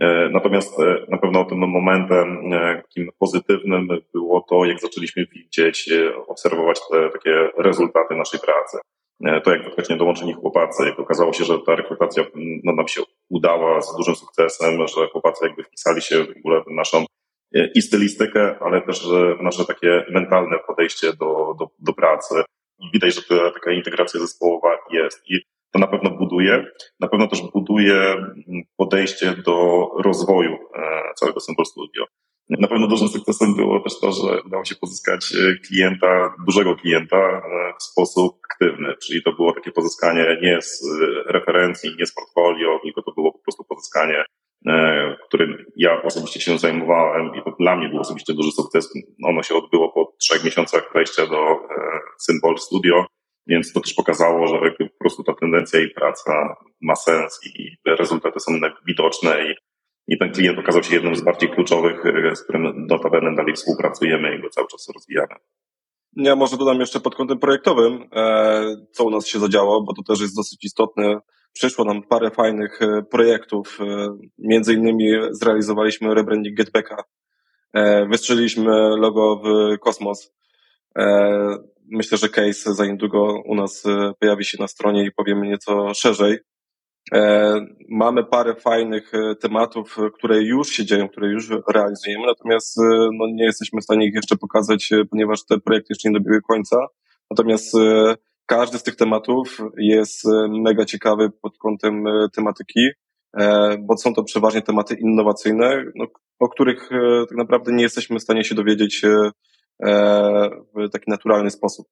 E, 0.00 0.28
natomiast 0.28 0.80
e, 0.80 1.06
na 1.08 1.18
pewno 1.18 1.44
tym 1.44 1.58
momentem 1.58 2.52
e, 2.52 2.82
takim 2.82 3.10
pozytywnym 3.18 3.88
było 4.14 4.40
to, 4.40 4.64
jak 4.64 4.80
zaczęliśmy 4.80 5.26
widzieć, 5.26 5.90
obserwować 6.26 6.80
te 6.90 7.10
takie 7.10 7.50
rezultaty 7.56 8.14
naszej 8.14 8.40
pracy. 8.40 8.78
To, 9.44 9.50
jak 9.50 9.64
faktycznie 9.64 9.96
dołączyli 9.96 10.32
chłopacy, 10.32 10.86
jak 10.86 10.98
okazało 10.98 11.32
się, 11.32 11.44
że 11.44 11.58
ta 11.66 11.76
rekrutacja 11.76 12.24
no, 12.64 12.72
nam 12.72 12.88
się 12.88 13.02
udała 13.28 13.80
z 13.80 13.96
dużym 13.96 14.16
sukcesem, 14.16 14.86
że 14.86 15.08
chłopacy 15.12 15.46
jakby 15.46 15.64
wpisali 15.64 16.02
się 16.02 16.24
w 16.24 16.36
ogóle 16.38 16.62
w 16.62 16.70
naszą 16.70 17.04
i 17.74 17.82
stylistykę, 17.82 18.58
ale 18.60 18.82
też 18.82 19.08
w 19.38 19.42
nasze 19.42 19.64
takie 19.64 20.04
mentalne 20.10 20.58
podejście 20.66 21.12
do, 21.12 21.54
do, 21.58 21.70
do 21.78 21.92
pracy. 21.92 22.34
Widać, 22.92 23.14
że 23.14 23.22
ta 23.22 23.50
taka 23.50 23.72
integracja 23.72 24.20
zespołowa 24.20 24.78
jest. 24.90 25.30
I 25.30 25.38
to 25.72 25.78
na 25.78 25.86
pewno 25.86 26.10
buduje. 26.10 26.64
Na 27.00 27.08
pewno 27.08 27.28
też 27.28 27.42
buduje 27.54 27.94
mm, 27.94 28.34
podejście 28.76 29.34
do 29.46 29.88
rozwoju 30.04 30.52
e, 30.52 31.14
całego 31.14 31.40
Symbol 31.40 31.66
Studio. 31.66 32.04
Na 32.50 32.68
pewno 32.68 32.86
dużym 32.86 33.08
sukcesem 33.08 33.56
było 33.56 33.80
też 33.80 34.00
to, 34.00 34.12
że 34.12 34.42
udało 34.42 34.64
się 34.64 34.74
pozyskać 34.74 35.32
e, 35.34 35.54
klienta, 35.68 36.34
dużego 36.46 36.76
klienta 36.76 37.16
e, 37.16 37.42
w 37.80 37.82
sposób 37.82 38.38
aktywny, 38.50 38.94
czyli 39.02 39.22
to 39.22 39.32
było 39.32 39.52
takie 39.52 39.72
pozyskanie 39.72 40.38
nie 40.42 40.62
z 40.62 40.82
referencji, 41.26 41.90
nie 41.98 42.06
z 42.06 42.14
portfolio, 42.14 42.80
tylko 42.82 43.02
to 43.02 43.12
było 43.12 43.32
po 43.32 43.38
prostu 43.38 43.64
pozyskanie, 43.64 44.24
którym 45.28 45.64
ja 45.76 46.02
osobiście 46.02 46.40
się 46.40 46.58
zajmowałem 46.58 47.34
i 47.34 47.42
to 47.42 47.56
dla 47.60 47.76
mnie 47.76 47.88
był 47.88 48.00
osobiście 48.00 48.34
duży 48.34 48.50
sukces. 48.50 48.92
Ono 49.24 49.42
się 49.42 49.54
odbyło 49.54 49.92
po 49.92 50.12
trzech 50.20 50.44
miesiącach 50.44 50.90
wejścia 50.94 51.26
do 51.26 51.56
Symbol 52.18 52.58
Studio 52.58 53.06
więc 53.48 53.72
to 53.72 53.80
też 53.80 53.94
pokazało, 53.94 54.46
że 54.46 54.58
po 54.78 54.98
prostu 54.98 55.24
ta 55.24 55.34
tendencja 55.34 55.80
i 55.80 55.88
praca 55.88 56.56
ma 56.80 56.96
sens 56.96 57.40
i 57.46 57.76
rezultaty 57.86 58.40
są 58.40 58.52
widoczne 58.86 59.44
i, 59.44 59.54
i 60.14 60.18
ten 60.18 60.32
klient 60.32 60.58
okazał 60.58 60.82
się 60.82 60.94
jednym 60.94 61.16
z 61.16 61.20
bardziej 61.20 61.50
kluczowych, 61.50 62.02
z 62.34 62.42
którym 62.42 62.86
notabene 62.86 63.34
dalej 63.34 63.54
współpracujemy 63.54 64.36
i 64.36 64.42
go 64.42 64.50
cały 64.50 64.66
czas 64.68 64.88
rozwijamy. 64.94 65.34
Ja 66.16 66.36
może 66.36 66.56
dodam 66.56 66.80
jeszcze 66.80 67.00
pod 67.00 67.14
kątem 67.14 67.38
projektowym, 67.38 68.08
e, 68.12 68.76
co 68.92 69.04
u 69.04 69.10
nas 69.10 69.26
się 69.26 69.38
zadziało, 69.38 69.82
bo 69.82 69.94
to 69.94 70.02
też 70.02 70.20
jest 70.20 70.36
dosyć 70.36 70.64
istotne. 70.64 71.20
Przyszło 71.52 71.84
nam 71.84 72.02
parę 72.02 72.30
fajnych 72.30 72.82
e, 72.82 73.02
projektów. 73.02 73.78
E, 73.80 74.18
między 74.38 74.74
innymi 74.74 75.10
zrealizowaliśmy 75.30 76.14
rebranding 76.14 76.56
Getbacka. 76.56 77.04
Wystrzeliliśmy 78.10 78.70
logo 78.96 79.42
w 79.44 79.78
kosmos 79.78 80.34
myślę, 81.90 82.18
że 82.18 82.28
case 82.28 82.74
za 82.74 82.86
niedługo 82.86 83.42
u 83.44 83.54
nas 83.54 83.86
e, 83.86 84.12
pojawi 84.20 84.44
się 84.44 84.58
na 84.60 84.68
stronie 84.68 85.04
i 85.04 85.12
powiemy 85.12 85.46
nieco 85.46 85.94
szerzej. 85.94 86.38
E, 87.12 87.54
mamy 87.88 88.24
parę 88.24 88.54
fajnych 88.54 89.14
e, 89.14 89.34
tematów, 89.36 89.96
które 90.14 90.42
już 90.42 90.68
się 90.68 90.84
dzieją, 90.84 91.08
które 91.08 91.28
już 91.28 91.50
realizujemy, 91.74 92.26
natomiast 92.26 92.76
no, 93.18 93.26
nie 93.26 93.44
jesteśmy 93.44 93.80
w 93.80 93.84
stanie 93.84 94.06
ich 94.06 94.14
jeszcze 94.14 94.36
pokazać, 94.36 94.90
ponieważ 95.10 95.46
te 95.46 95.58
projekty 95.60 95.86
jeszcze 95.90 96.08
nie 96.08 96.14
dobiegły 96.14 96.42
końca. 96.42 96.86
Natomiast 97.30 97.74
każdy 98.46 98.78
z 98.78 98.82
tych 98.82 98.96
tematów 98.96 99.58
jest 99.78 100.24
mega 100.48 100.84
ciekawy 100.84 101.30
pod 101.30 101.58
kątem 101.58 102.04
tematyki, 102.32 102.88
bo 103.78 103.96
są 103.96 104.14
to 104.14 104.24
przeważnie 104.24 104.62
tematy 104.62 104.94
innowacyjne, 104.94 105.84
no, 105.94 106.06
o 106.38 106.48
których 106.48 106.90
tak 107.28 107.38
naprawdę 107.38 107.72
nie 107.72 107.82
jesteśmy 107.82 108.18
w 108.18 108.22
stanie 108.22 108.44
się 108.44 108.54
dowiedzieć 108.54 109.02
w 109.80 110.90
taki 110.92 111.10
naturalny 111.10 111.50
sposób. 111.50 111.86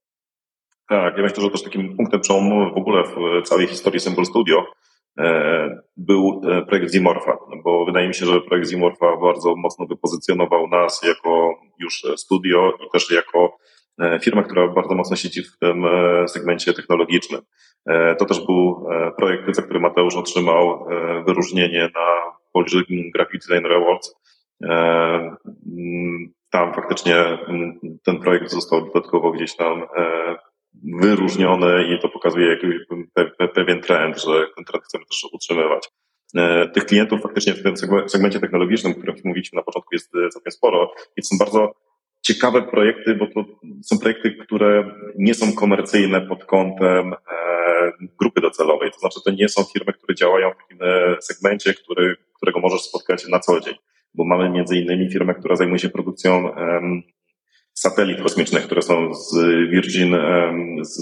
Tak, 0.89 1.17
ja 1.17 1.23
myślę, 1.23 1.43
że 1.43 1.51
też 1.51 1.63
takim 1.63 1.97
punktem 1.97 2.21
przełomowym 2.21 2.75
w 2.75 2.77
ogóle 2.77 3.03
w 3.05 3.43
całej 3.49 3.67
historii 3.67 4.01
Symbol 4.01 4.27
Studio 4.27 4.65
e, 5.19 5.83
był 5.97 6.43
e, 6.51 6.63
projekt 6.63 6.93
Zimorfa, 6.93 7.39
bo 7.65 7.85
wydaje 7.85 8.09
mi 8.09 8.15
się, 8.15 8.27
że 8.27 8.41
projekt 8.41 8.71
Zimorfa 8.71 9.17
bardzo 9.17 9.57
mocno 9.57 9.87
wypozycjonował 9.87 10.69
nas 10.69 11.03
jako 11.03 11.55
już 11.79 12.03
studio 12.17 12.73
i 12.87 12.91
też 12.93 13.11
jako 13.11 13.57
firma, 14.23 14.43
która 14.43 14.69
bardzo 14.69 14.95
mocno 14.95 15.17
siedzi 15.17 15.43
w 15.43 15.59
tym 15.59 15.85
segmencie 16.27 16.75
technologicznym. 16.75 17.41
To 18.19 18.25
też 18.25 18.47
był 18.47 18.87
projekt, 19.19 19.57
za 19.57 19.63
który 19.63 19.81
Mateusz 19.81 20.17
otrzymał 20.17 20.87
wyróżnienie 21.27 21.91
na 21.95 22.33
Polish 22.53 22.87
Graphic 23.15 23.47
Design 23.47 23.67
Awards 23.67 24.15
tam 26.57 26.75
faktycznie 26.75 27.17
mm, 27.17 27.81
ten 28.05 28.19
projekt 28.19 28.51
został 28.51 28.87
dodatkowo 28.87 29.33
gdzieś 29.33 29.57
tam 29.57 29.83
e, 29.83 30.37
wyróżniony 31.03 31.85
i 31.95 32.01
to 32.01 32.09
pokazuje 32.09 32.47
jakiś 32.47 32.75
pewien 33.55 33.81
trend, 33.81 34.23
że 34.23 34.47
ten 34.57 34.65
trend 34.65 34.85
chcemy 34.85 35.05
też 35.05 35.27
utrzymywać. 35.33 35.89
E, 36.37 36.69
tych 36.69 36.87
klientów 36.87 37.23
faktycznie 37.23 37.55
w 37.55 37.63
tym 37.63 37.75
segmencie 38.09 38.41
technologicznym, 38.41 38.93
o 38.93 38.97
którym 38.97 39.17
mówiliśmy 39.25 39.57
na 39.57 39.63
początku, 39.63 39.89
jest 39.93 40.13
całkiem 40.33 40.53
sporo 40.53 40.93
i 41.17 41.23
są 41.23 41.39
bardzo 41.39 41.75
ciekawe 42.23 42.63
projekty, 42.63 43.15
bo 43.15 43.27
to 43.27 43.45
są 43.83 43.99
projekty, 43.99 44.31
które 44.33 44.95
nie 45.19 45.35
są 45.35 45.53
komercyjne 45.53 46.21
pod 46.21 46.45
kątem 46.45 47.13
e, 47.13 47.17
grupy 48.21 48.41
docelowej. 48.41 48.91
To 48.91 48.99
znaczy, 48.99 49.21
to 49.25 49.31
nie 49.31 49.49
są 49.49 49.63
firmy, 49.73 49.93
które 49.93 50.15
działają 50.15 50.51
w 50.51 50.57
takim 50.57 50.79
segmencie, 51.21 51.75
który, 51.75 52.17
którego 52.37 52.61
możesz 52.61 52.81
spotkać 52.81 53.29
na 53.29 53.39
co 53.39 53.61
dzień 53.61 53.75
bo 54.17 54.25
mamy 54.25 54.51
między 54.51 54.77
innymi 54.77 55.11
firmę, 55.13 55.35
która 55.35 55.57
zajmuje 55.57 55.79
się 55.79 55.89
produkcją 55.89 56.51
satelit 57.77 58.23
kosmicznych, 58.23 58.63
które 58.63 58.83
są 58.83 59.15
z 59.15 59.37
Virgin, 59.71 60.17
z 60.81 61.01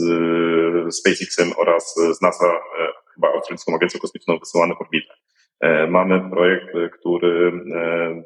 SpaceXem 0.95 1.49
oraz 1.57 1.95
z 2.13 2.23
NASA, 2.23 2.47
e, 2.47 2.89
chyba 3.15 3.29
Australijską 3.29 3.75
Agencją 3.75 4.01
Kosmiczną, 4.01 4.39
wysyłane 4.39 4.75
w 4.75 4.81
orbitę. 4.81 5.15
E, 5.61 5.87
mamy 5.87 6.31
projekt, 6.31 6.67
który 6.99 7.53
e, 7.75 8.23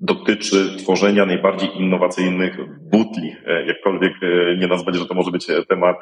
dotyczy 0.00 0.76
tworzenia 0.76 1.26
najbardziej 1.26 1.76
innowacyjnych 1.76 2.56
butli. 2.80 3.36
Jakkolwiek 3.66 4.12
nie 4.58 4.66
nazwać, 4.66 4.96
że 4.96 5.06
to 5.06 5.14
może 5.14 5.30
być 5.30 5.46
temat 5.68 5.96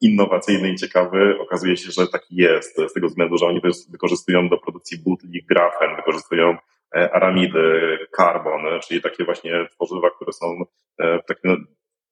innowacyjny 0.00 0.70
i 0.70 0.76
ciekawy, 0.76 1.38
okazuje 1.40 1.76
się, 1.76 1.90
że 1.90 2.06
taki 2.06 2.36
jest, 2.36 2.76
z 2.88 2.92
tego 2.92 3.08
względu, 3.08 3.38
że 3.38 3.46
oni 3.46 3.60
wykorzystują 3.90 4.48
do 4.48 4.58
produkcji 4.58 4.98
butli 4.98 5.44
grafen, 5.44 5.96
wykorzystują 5.96 6.56
aramidy, 6.94 7.98
karbon, 8.12 8.60
czyli 8.88 9.02
takie 9.02 9.24
właśnie 9.24 9.66
tworzywa, 9.70 10.10
które 10.10 10.32
są 10.32 10.64
e, 10.98 11.18
w 11.18 11.24
takim 11.26 11.66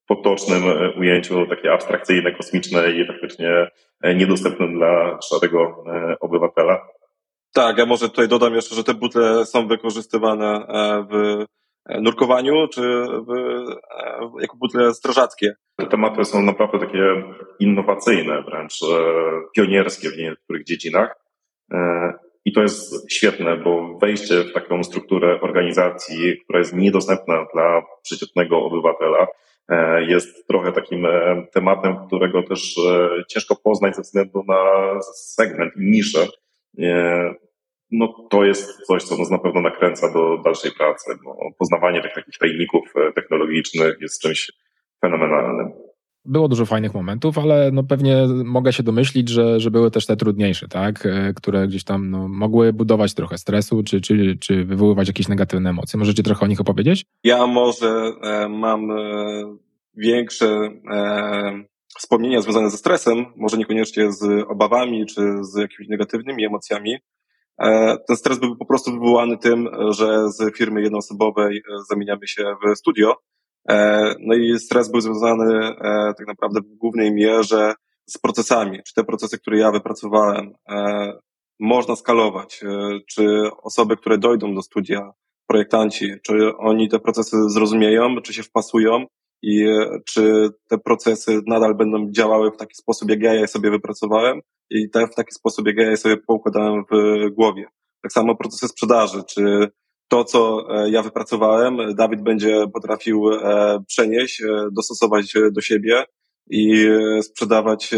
potocznym 0.06 0.62
e, 0.68 0.90
ujęciu 0.90 1.46
takie 1.46 1.72
abstrakcyjne, 1.72 2.32
kosmiczne 2.32 2.90
i 2.92 3.06
faktycznie 3.06 3.70
niedostępne 4.14 4.68
dla 4.68 5.18
szarego 5.30 5.84
obywatela. 6.20 6.88
Tak, 7.54 7.78
ja 7.78 7.86
może 7.86 8.08
tutaj 8.08 8.28
dodam 8.28 8.54
jeszcze, 8.54 8.74
że 8.74 8.84
te 8.84 8.94
butle 8.94 9.46
są 9.46 9.68
wykorzystywane 9.68 10.66
w 11.10 11.44
nurkowaniu, 12.00 12.68
czy 12.68 12.80
w, 13.26 13.34
jako 14.40 14.56
butle 14.56 14.94
strażackie. 14.94 15.54
Te 15.76 15.86
tematy 15.86 16.24
są 16.24 16.42
naprawdę 16.42 16.78
takie 16.78 17.22
innowacyjne, 17.60 18.42
wręcz 18.42 18.80
pionierskie 19.56 20.10
w 20.10 20.16
niektórych 20.16 20.64
dziedzinach. 20.64 21.14
I 22.44 22.52
to 22.52 22.62
jest 22.62 23.12
świetne, 23.12 23.56
bo 23.56 23.98
wejście 23.98 24.44
w 24.44 24.52
taką 24.52 24.84
strukturę 24.84 25.40
organizacji, 25.40 26.38
która 26.44 26.58
jest 26.58 26.74
niedostępna 26.74 27.46
dla 27.54 27.82
przeciętnego 28.02 28.64
obywatela, 28.64 29.26
e, 29.68 30.04
jest 30.04 30.46
trochę 30.46 30.72
takim 30.72 31.06
e, 31.06 31.46
tematem, 31.52 31.96
którego 32.06 32.42
też 32.42 32.78
e, 32.78 33.08
ciężko 33.28 33.56
poznać 33.56 33.96
ze 33.96 34.02
względu 34.02 34.44
na 34.48 34.64
segment 35.14 35.72
i 35.76 35.90
niszę. 35.90 36.26
No 37.90 38.28
to 38.30 38.44
jest 38.44 38.86
coś, 38.86 39.02
co 39.02 39.16
nas 39.16 39.30
na 39.30 39.38
pewno 39.38 39.60
nakręca 39.60 40.12
do 40.12 40.38
dalszej 40.44 40.70
pracy, 40.72 41.18
bo 41.24 41.36
poznawanie 41.58 42.02
tych 42.02 42.14
takich 42.14 42.38
tajników 42.38 42.92
technologicznych 43.14 43.96
jest 44.00 44.22
czymś 44.22 44.52
fenomenalnym. 45.00 45.72
Było 46.24 46.48
dużo 46.48 46.66
fajnych 46.66 46.94
momentów, 46.94 47.38
ale 47.38 47.70
no 47.72 47.82
pewnie 47.82 48.26
mogę 48.44 48.72
się 48.72 48.82
domyślić, 48.82 49.28
że, 49.28 49.60
że 49.60 49.70
były 49.70 49.90
też 49.90 50.06
te 50.06 50.16
trudniejsze, 50.16 50.68
tak? 50.68 51.06
E, 51.06 51.34
które 51.34 51.68
gdzieś 51.68 51.84
tam 51.84 52.10
no, 52.10 52.28
mogły 52.28 52.72
budować 52.72 53.14
trochę 53.14 53.38
stresu, 53.38 53.82
czy, 53.82 54.00
czy, 54.00 54.36
czy 54.40 54.64
wywoływać 54.64 55.08
jakieś 55.08 55.28
negatywne 55.28 55.70
emocje. 55.70 55.98
Możecie 55.98 56.22
trochę 56.22 56.44
o 56.44 56.48
nich 56.48 56.60
opowiedzieć? 56.60 57.04
Ja 57.24 57.46
może 57.46 58.12
e, 58.22 58.48
mam 58.48 58.90
e, 58.90 58.94
większe 59.96 60.70
e, 60.92 61.64
wspomnienia 61.98 62.40
związane 62.40 62.70
ze 62.70 62.76
stresem, 62.76 63.26
może 63.36 63.56
niekoniecznie 63.56 64.12
z 64.12 64.44
obawami, 64.48 65.06
czy 65.06 65.20
z 65.40 65.56
jakimiś 65.56 65.88
negatywnymi 65.88 66.44
emocjami. 66.44 66.96
E, 67.58 67.96
ten 68.08 68.16
stres 68.16 68.38
był 68.38 68.56
po 68.56 68.66
prostu 68.66 68.92
wywołany 68.92 69.38
tym, 69.38 69.68
że 69.90 70.30
z 70.30 70.56
firmy 70.56 70.82
jednoosobowej 70.82 71.56
e, 71.56 71.62
zamieniamy 71.90 72.26
się 72.26 72.44
w 72.64 72.78
studio 72.78 73.16
no 74.20 74.34
i 74.34 74.58
stres 74.58 74.90
był 74.90 75.00
związany 75.00 75.54
e, 75.66 76.14
tak 76.18 76.26
naprawdę 76.26 76.60
w 76.60 76.76
głównej 76.76 77.12
mierze 77.12 77.74
z 78.06 78.18
procesami. 78.18 78.80
Czy 78.86 78.94
te 78.94 79.04
procesy, 79.04 79.38
które 79.38 79.58
ja 79.58 79.72
wypracowałem, 79.72 80.52
e, 80.68 81.12
można 81.60 81.96
skalować? 81.96 82.60
Czy 83.10 83.50
osoby, 83.62 83.96
które 83.96 84.18
dojdą 84.18 84.54
do 84.54 84.62
studia, 84.62 85.12
projektanci, 85.46 86.12
czy 86.22 86.56
oni 86.56 86.88
te 86.88 86.98
procesy 86.98 87.36
zrozumieją, 87.48 88.16
czy 88.22 88.34
się 88.34 88.42
wpasują 88.42 89.06
i 89.42 89.66
czy 90.06 90.48
te 90.68 90.78
procesy 90.78 91.40
nadal 91.46 91.74
będą 91.74 92.10
działały 92.10 92.50
w 92.50 92.56
taki 92.56 92.74
sposób, 92.74 93.10
jak 93.10 93.22
ja 93.22 93.34
je 93.34 93.48
sobie 93.48 93.70
wypracowałem 93.70 94.40
i 94.70 94.90
te, 94.90 95.06
w 95.06 95.14
taki 95.14 95.34
sposób, 95.34 95.66
jak 95.66 95.76
ja 95.76 95.90
je 95.90 95.96
sobie 95.96 96.16
poukładałem 96.16 96.84
w 96.90 96.94
głowie. 97.34 97.66
Tak 98.02 98.12
samo 98.12 98.36
procesy 98.36 98.68
sprzedaży, 98.68 99.22
czy 99.28 99.70
to, 100.12 100.24
co 100.24 100.66
e, 100.70 100.90
ja 100.90 101.02
wypracowałem, 101.02 101.94
Dawid 101.94 102.22
będzie 102.22 102.64
potrafił 102.72 103.32
e, 103.32 103.78
przenieść, 103.86 104.42
e, 104.42 104.68
dostosować 104.72 105.32
do 105.52 105.60
siebie 105.60 106.04
i 106.50 106.86
sprzedawać 107.22 107.90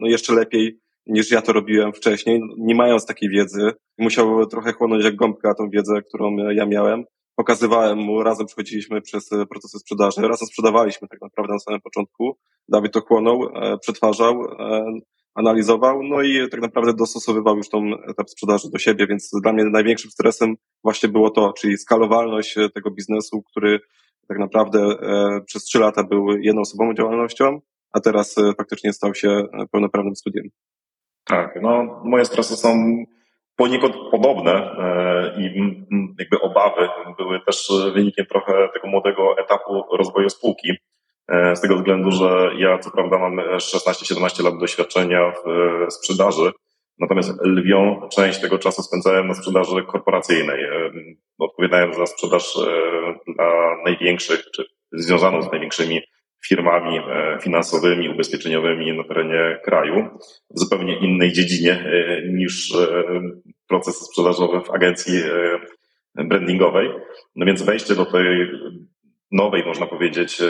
no 0.00 0.08
jeszcze 0.08 0.34
lepiej 0.34 0.78
niż 1.06 1.30
ja 1.30 1.42
to 1.42 1.52
robiłem 1.52 1.92
wcześniej, 1.92 2.40
nie 2.58 2.74
mając 2.74 3.06
takiej 3.06 3.28
wiedzy. 3.28 3.70
Musiał 3.98 4.46
trochę 4.46 4.72
chłonąć 4.72 5.04
jak 5.04 5.16
gąbka 5.16 5.54
tą 5.54 5.70
wiedzę, 5.70 6.02
którą 6.02 6.36
ja 6.36 6.66
miałem. 6.66 7.04
Pokazywałem 7.36 7.98
mu, 7.98 8.22
razem 8.22 8.46
przechodziliśmy 8.46 9.02
przez 9.02 9.30
procesy 9.50 9.78
sprzedaży, 9.78 10.20
razem 10.20 10.48
sprzedawaliśmy 10.48 11.08
tak 11.08 11.20
naprawdę 11.20 11.52
na 11.52 11.58
samym 11.58 11.80
początku. 11.80 12.36
Dawid 12.68 12.92
to 12.92 13.00
chłonął, 13.00 13.40
przetwarzał, 13.80 14.42
analizował, 15.38 16.02
no 16.02 16.22
i 16.22 16.48
tak 16.50 16.60
naprawdę 16.60 16.94
dostosowywał 16.94 17.56
już 17.56 17.68
tą 17.68 17.90
etap 18.10 18.30
sprzedaży 18.30 18.70
do 18.70 18.78
siebie, 18.78 19.06
więc 19.06 19.30
dla 19.42 19.52
mnie 19.52 19.64
największym 19.64 20.10
stresem 20.10 20.54
właśnie 20.84 21.08
było 21.08 21.30
to, 21.30 21.52
czyli 21.52 21.78
skalowalność 21.78 22.58
e, 22.58 22.70
tego 22.70 22.90
biznesu, 22.90 23.42
który 23.42 23.80
tak 24.28 24.38
naprawdę 24.38 24.80
e, 24.80 25.40
przez 25.46 25.64
trzy 25.64 25.78
lata 25.78 26.04
był 26.04 26.28
jednoosobową 26.30 26.94
działalnością, 26.94 27.60
a 27.92 28.00
teraz 28.00 28.38
e, 28.38 28.52
faktycznie 28.56 28.92
stał 28.92 29.14
się 29.14 29.44
pełnoprawnym 29.72 30.16
studiem. 30.16 30.44
Tak, 31.24 31.58
no 31.62 32.02
moje 32.04 32.24
stresy 32.24 32.56
są 32.56 33.04
poniekąd 33.56 33.94
podobne 34.10 34.76
i 35.38 35.42
jakby 36.18 36.40
obawy 36.40 36.88
były 37.18 37.40
też 37.46 37.72
wynikiem 37.94 38.26
trochę 38.26 38.68
tego 38.74 38.88
młodego 38.88 39.38
etapu 39.38 39.96
rozwoju 39.96 40.30
spółki. 40.30 40.68
E, 41.28 41.56
z 41.56 41.60
tego 41.60 41.76
względu, 41.76 42.10
że 42.10 42.50
ja 42.58 42.78
co 42.78 42.90
prawda 42.90 43.18
mam 43.18 43.36
16-17 43.56 44.44
lat 44.44 44.58
doświadczenia 44.58 45.32
w 45.32 45.48
e, 45.48 45.90
sprzedaży, 45.90 46.50
natomiast 46.98 47.40
lwią 47.42 48.08
część 48.12 48.40
tego 48.40 48.58
czasu 48.58 48.82
spędzałem 48.82 49.28
na 49.28 49.34
sprzedaży 49.34 49.82
korporacyjnej. 49.86 50.64
E, 50.64 50.90
odpowiadałem 51.38 51.94
za 51.94 52.06
sprzedaż 52.06 52.58
dla 53.26 53.76
największych, 53.84 54.44
czy 54.54 54.64
związaną 54.92 55.42
z 55.42 55.50
największymi 55.50 56.00
firmami 56.46 57.00
finansowymi, 57.42 58.08
ubezpieczeniowymi 58.08 58.96
na 58.96 59.04
terenie 59.04 59.60
kraju, 59.64 60.08
w 60.50 60.58
zupełnie 60.58 60.98
innej 60.98 61.32
dziedzinie 61.32 61.84
niż 62.32 62.72
procesy 63.68 64.04
sprzedażowe 64.04 64.60
w 64.60 64.70
agencji 64.70 65.22
brandingowej. 66.14 66.90
No 67.36 67.46
więc 67.46 67.62
wejście 67.62 67.94
do 67.94 68.06
tej 68.06 68.50
nowej, 69.32 69.66
można 69.66 69.86
powiedzieć, 69.86 70.40
e, 70.40 70.46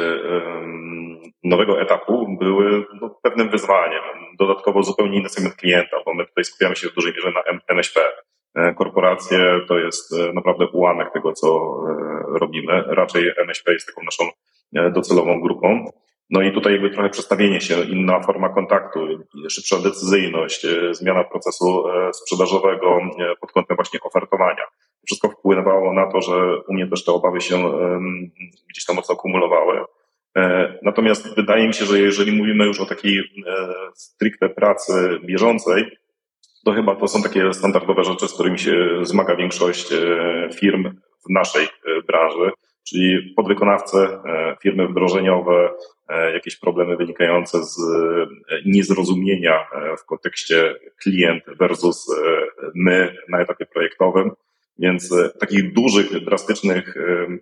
nowego 1.45 1.81
etapu 1.81 2.37
były 2.41 2.87
no, 3.01 3.11
pewnym 3.23 3.51
wyzwaniem. 3.51 4.03
Dodatkowo 4.39 4.83
zupełnie 4.83 5.19
inny 5.19 5.29
segment 5.29 5.57
klienta, 5.57 5.97
bo 6.07 6.15
my 6.15 6.27
tutaj 6.27 6.45
skupiamy 6.45 6.77
się 6.77 6.89
w 6.89 6.95
dużej 6.95 7.13
mierze 7.13 7.31
na 7.31 7.43
MŚP. 7.69 8.01
E, 8.55 8.75
korporacje 8.75 9.61
to 9.69 9.79
jest 9.79 10.13
e, 10.13 10.33
naprawdę 10.33 10.67
ułamek 10.67 11.13
tego, 11.13 11.33
co 11.33 11.77
robimy. 12.41 12.85
Raczej 12.87 13.33
MŚP 13.37 13.73
jest 13.73 13.87
taką 13.87 14.03
naszą 14.03 14.25
docelową 14.93 15.41
grupą. 15.41 15.91
No 16.31 16.43
i 16.43 16.53
tutaj 16.53 16.73
jakby 16.73 16.91
trochę 16.91 17.09
przestawienie 17.09 17.61
się, 17.61 17.75
inna 17.81 18.21
forma 18.21 18.49
kontaktu, 18.49 19.01
szybsza 19.49 19.77
decyzyjność, 19.79 20.67
zmiana 20.91 21.25
procesu 21.25 21.85
sprzedażowego 22.13 23.01
pod 23.41 23.53
kątem 23.53 23.77
właśnie 23.77 24.01
ofertowania 24.03 24.65
wszystko 25.09 25.29
wpływało 25.29 25.93
na 25.93 26.07
to, 26.13 26.21
że 26.21 26.61
u 26.69 26.75
mnie 26.75 26.87
też 26.87 27.05
te 27.05 27.13
obawy 27.13 27.41
się 27.41 27.57
gdzieś 28.71 28.85
tam 28.85 28.97
mocno 28.97 29.17
kumulowały. 29.17 29.85
E, 30.37 30.75
natomiast 30.83 31.37
wydaje 31.37 31.67
mi 31.69 31.75
się, 31.75 31.85
że 31.85 32.01
jeżeli 32.01 32.33
mówimy 32.33 32.67
już 32.67 32.81
o 32.81 32.87
takiej 32.87 33.19
e, 33.19 33.25
stricte 33.95 34.49
pracy 34.49 35.21
bieżącej, 35.25 35.99
to 36.65 36.73
chyba 36.73 36.97
to 36.97 37.09
są 37.09 37.23
takie 37.23 37.53
standardowe 37.53 38.05
rzeczy, 38.05 38.29
z 38.29 38.35
którymi 38.35 38.59
się 38.59 38.75
zmaga 39.03 39.37
większość 39.37 39.93
e, 39.93 40.49
firm 40.55 41.01
w 41.27 41.31
naszej 41.31 41.67
branży, 42.07 42.51
czyli 42.89 43.35
podwykonawcy, 43.37 43.97
firmy 44.63 44.89
wdrożeniowe, 44.89 45.71
jakieś 46.35 46.57
problemy 46.57 46.97
wynikające 46.97 47.65
z 47.65 47.77
niezrozumienia 48.67 49.67
w 49.99 50.05
kontekście 50.05 50.75
klient 51.03 51.45
versus 51.59 52.07
my 52.75 53.17
na 53.29 53.41
etapie 53.41 53.67
projektowym. 53.67 54.31
Więc 54.79 55.15
takich 55.41 55.73
dużych, 55.73 56.25
drastycznych 56.25 56.95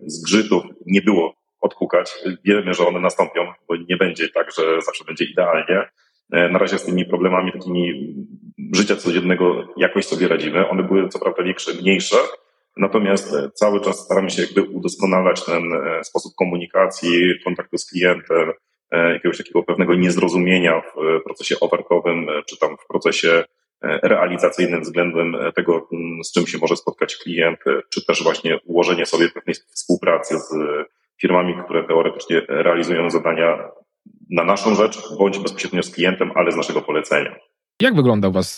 zgrzytów 0.06 0.64
nie 0.86 1.02
było 1.02 1.34
odhukać. 1.60 2.14
Wiemy, 2.44 2.74
że 2.74 2.86
one 2.86 3.00
nastąpią, 3.00 3.52
bo 3.68 3.76
nie 3.76 3.96
będzie 3.96 4.28
tak, 4.28 4.52
że 4.52 4.82
zawsze 4.82 5.04
będzie 5.04 5.24
idealnie. 5.24 5.88
Na 6.30 6.58
razie 6.58 6.78
z 6.78 6.84
tymi 6.84 7.04
problemami 7.04 7.52
takimi 7.52 8.14
życia 8.74 8.96
codziennego 8.96 9.68
jakoś 9.76 10.06
sobie 10.06 10.28
radzimy. 10.28 10.68
One 10.68 10.82
były 10.82 11.08
co 11.08 11.18
prawda 11.18 11.42
większe, 11.42 11.72
mniejsze, 11.74 12.16
natomiast 12.76 13.34
cały 13.54 13.80
czas 13.80 14.04
staramy 14.04 14.30
się 14.30 14.42
jakby 14.42 14.62
udoskonalać 14.62 15.44
ten 15.44 15.62
sposób 16.02 16.32
komunikacji, 16.34 17.34
kontaktu 17.44 17.78
z 17.78 17.86
klientem, 17.90 18.52
E, 18.90 19.12
jakiegoś 19.12 19.38
takiego 19.38 19.62
pewnego 19.62 19.94
niezrozumienia 19.94 20.80
w 20.80 20.98
e, 20.98 21.20
procesie 21.20 21.60
ofertowym, 21.60 22.28
e, 22.28 22.42
czy 22.42 22.58
tam 22.58 22.76
w 22.76 22.86
procesie 22.86 23.44
realizacyjnym 23.82 24.80
względem 24.80 25.36
tego, 25.54 25.88
z 26.24 26.32
czym 26.32 26.46
się 26.46 26.58
może 26.58 26.76
spotkać 26.76 27.16
klient, 27.16 27.58
czy 27.90 28.06
też 28.06 28.22
właśnie 28.22 28.58
ułożenie 28.64 29.06
sobie 29.06 29.28
pewnej 29.28 29.54
współpracy 29.54 30.38
z 30.38 30.50
firmami, 31.20 31.54
które 31.64 31.84
teoretycznie 31.84 32.42
realizują 32.48 33.10
zadania 33.10 33.68
na 34.30 34.44
naszą 34.44 34.74
rzecz, 34.74 34.98
bądź 35.18 35.38
bezpośrednio 35.38 35.82
z 35.82 35.90
klientem, 35.90 36.30
ale 36.34 36.52
z 36.52 36.56
naszego 36.56 36.82
polecenia. 36.82 37.36
Jak 37.80 37.94
wygląda 37.94 38.28
u 38.28 38.32
Was 38.32 38.56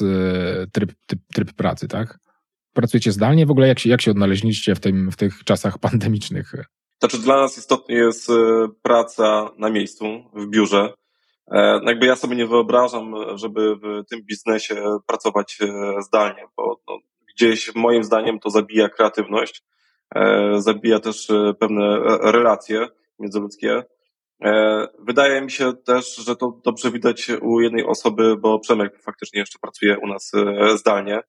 tryb, 0.73 0.93
tryb, 1.07 1.21
tryb 1.35 1.53
pracy, 1.53 1.89
tak? 1.89 2.19
Pracujecie 2.75 3.13
zdalnie? 3.13 3.47
W 3.47 3.51
ogóle 3.51 3.69
jak 3.69 3.79
się, 3.79 3.91
jak 3.91 4.01
się 4.01 4.11
odnaleźliście 4.11 4.75
w, 4.75 4.81
tym, 4.81 5.11
w 5.11 5.17
tych 5.17 5.45
czasach 5.45 5.79
pandemicznych? 5.87 6.53
Znaczy 7.01 7.19
dla 7.19 7.37
nas 7.37 7.59
istotnie 7.59 7.97
jest 7.97 8.31
e, 8.31 8.35
praca 8.83 9.51
na 9.59 9.71
miejscu, 9.71 10.05
w 10.35 10.47
biurze. 10.47 10.93
E, 11.51 11.81
jakby 11.87 12.07
ja 12.07 12.17
sobie 12.17 12.37
nie 12.37 12.47
wyobrażam, 12.47 13.15
żeby 13.35 13.77
w 13.77 14.05
tym 14.11 14.23
biznesie 14.23 14.99
pracować 15.07 15.59
e, 15.61 16.03
zdalnie, 16.03 16.47
bo 16.57 16.81
no, 16.89 16.99
gdzieś 17.35 17.75
moim 17.75 18.05
zdaniem 18.05 18.41
to 18.41 18.51
zabija 18.51 18.89
kreatywność, 18.89 19.65
zabija 20.57 21.01
też 21.01 21.29
pewne 21.61 21.99
relacje 22.23 22.89
międzyludzkie. 23.19 23.83
Wydaje 24.99 25.41
mi 25.41 25.51
się 25.51 25.73
też, 25.73 26.17
że 26.17 26.37
to 26.37 26.61
dobrze 26.65 26.91
widać 26.91 27.31
u 27.43 27.61
jednej 27.61 27.87
osoby, 27.87 28.37
bo 28.37 28.59
Przemek 28.59 29.03
faktycznie 29.03 29.41
jeszcze 29.41 29.59
pracuje 29.59 29.99
u 29.99 30.07
nas 30.07 30.33
zdalnie, 30.77 31.21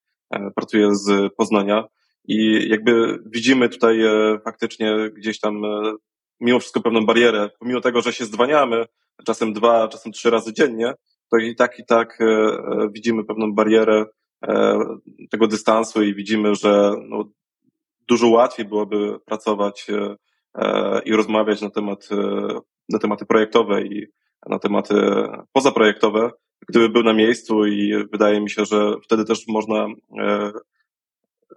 pracuje 0.56 0.96
z 0.96 1.34
Poznania 1.38 1.88
i 2.30 2.70
jakby 2.70 3.20
widzimy 3.26 3.70
tutaj 3.70 4.06
e, 4.06 4.40
faktycznie 4.46 4.96
gdzieś 5.14 5.40
tam 5.40 5.66
e, 5.66 5.94
mimo 6.40 6.60
wszystko 6.60 6.82
pewną 6.82 7.06
barierę, 7.06 7.50
pomimo 7.60 7.82
tego, 7.82 8.02
że 8.02 8.14
się 8.14 8.26
zdwaniamy, 8.26 8.86
czasem 9.26 9.54
dwa, 9.54 9.88
czasem 9.88 10.12
trzy 10.12 10.30
razy 10.30 10.54
dziennie, 10.54 10.94
to 11.32 11.38
i 11.38 11.56
tak 11.56 11.80
i 11.80 11.86
tak 11.86 12.22
e, 12.22 12.58
widzimy 12.92 13.26
pewną 13.26 13.54
barierę 13.54 14.06
tego 15.32 15.48
dystansu 15.48 16.04
i 16.04 16.16
widzimy, 16.16 16.56
że 16.56 16.92
no, 17.10 17.24
dużo 18.08 18.28
łatwiej 18.28 18.66
byłoby 18.66 19.20
pracować 19.26 19.88
i 21.06 21.14
rozmawiać 21.14 21.62
na 21.62 21.70
temat, 21.70 22.10
na 22.90 23.00
tematy 23.00 23.26
projektowe 23.26 23.82
i 23.82 24.08
na 24.50 24.60
tematy 24.60 24.96
pozaprojektowe, 25.54 26.32
gdyby 26.70 26.90
był 26.90 27.04
na 27.04 27.14
miejscu 27.14 27.66
i 27.66 27.94
wydaje 28.12 28.42
mi 28.42 28.50
się, 28.50 28.66
że 28.66 28.94
wtedy 29.04 29.26
też 29.26 29.48
można 29.48 29.88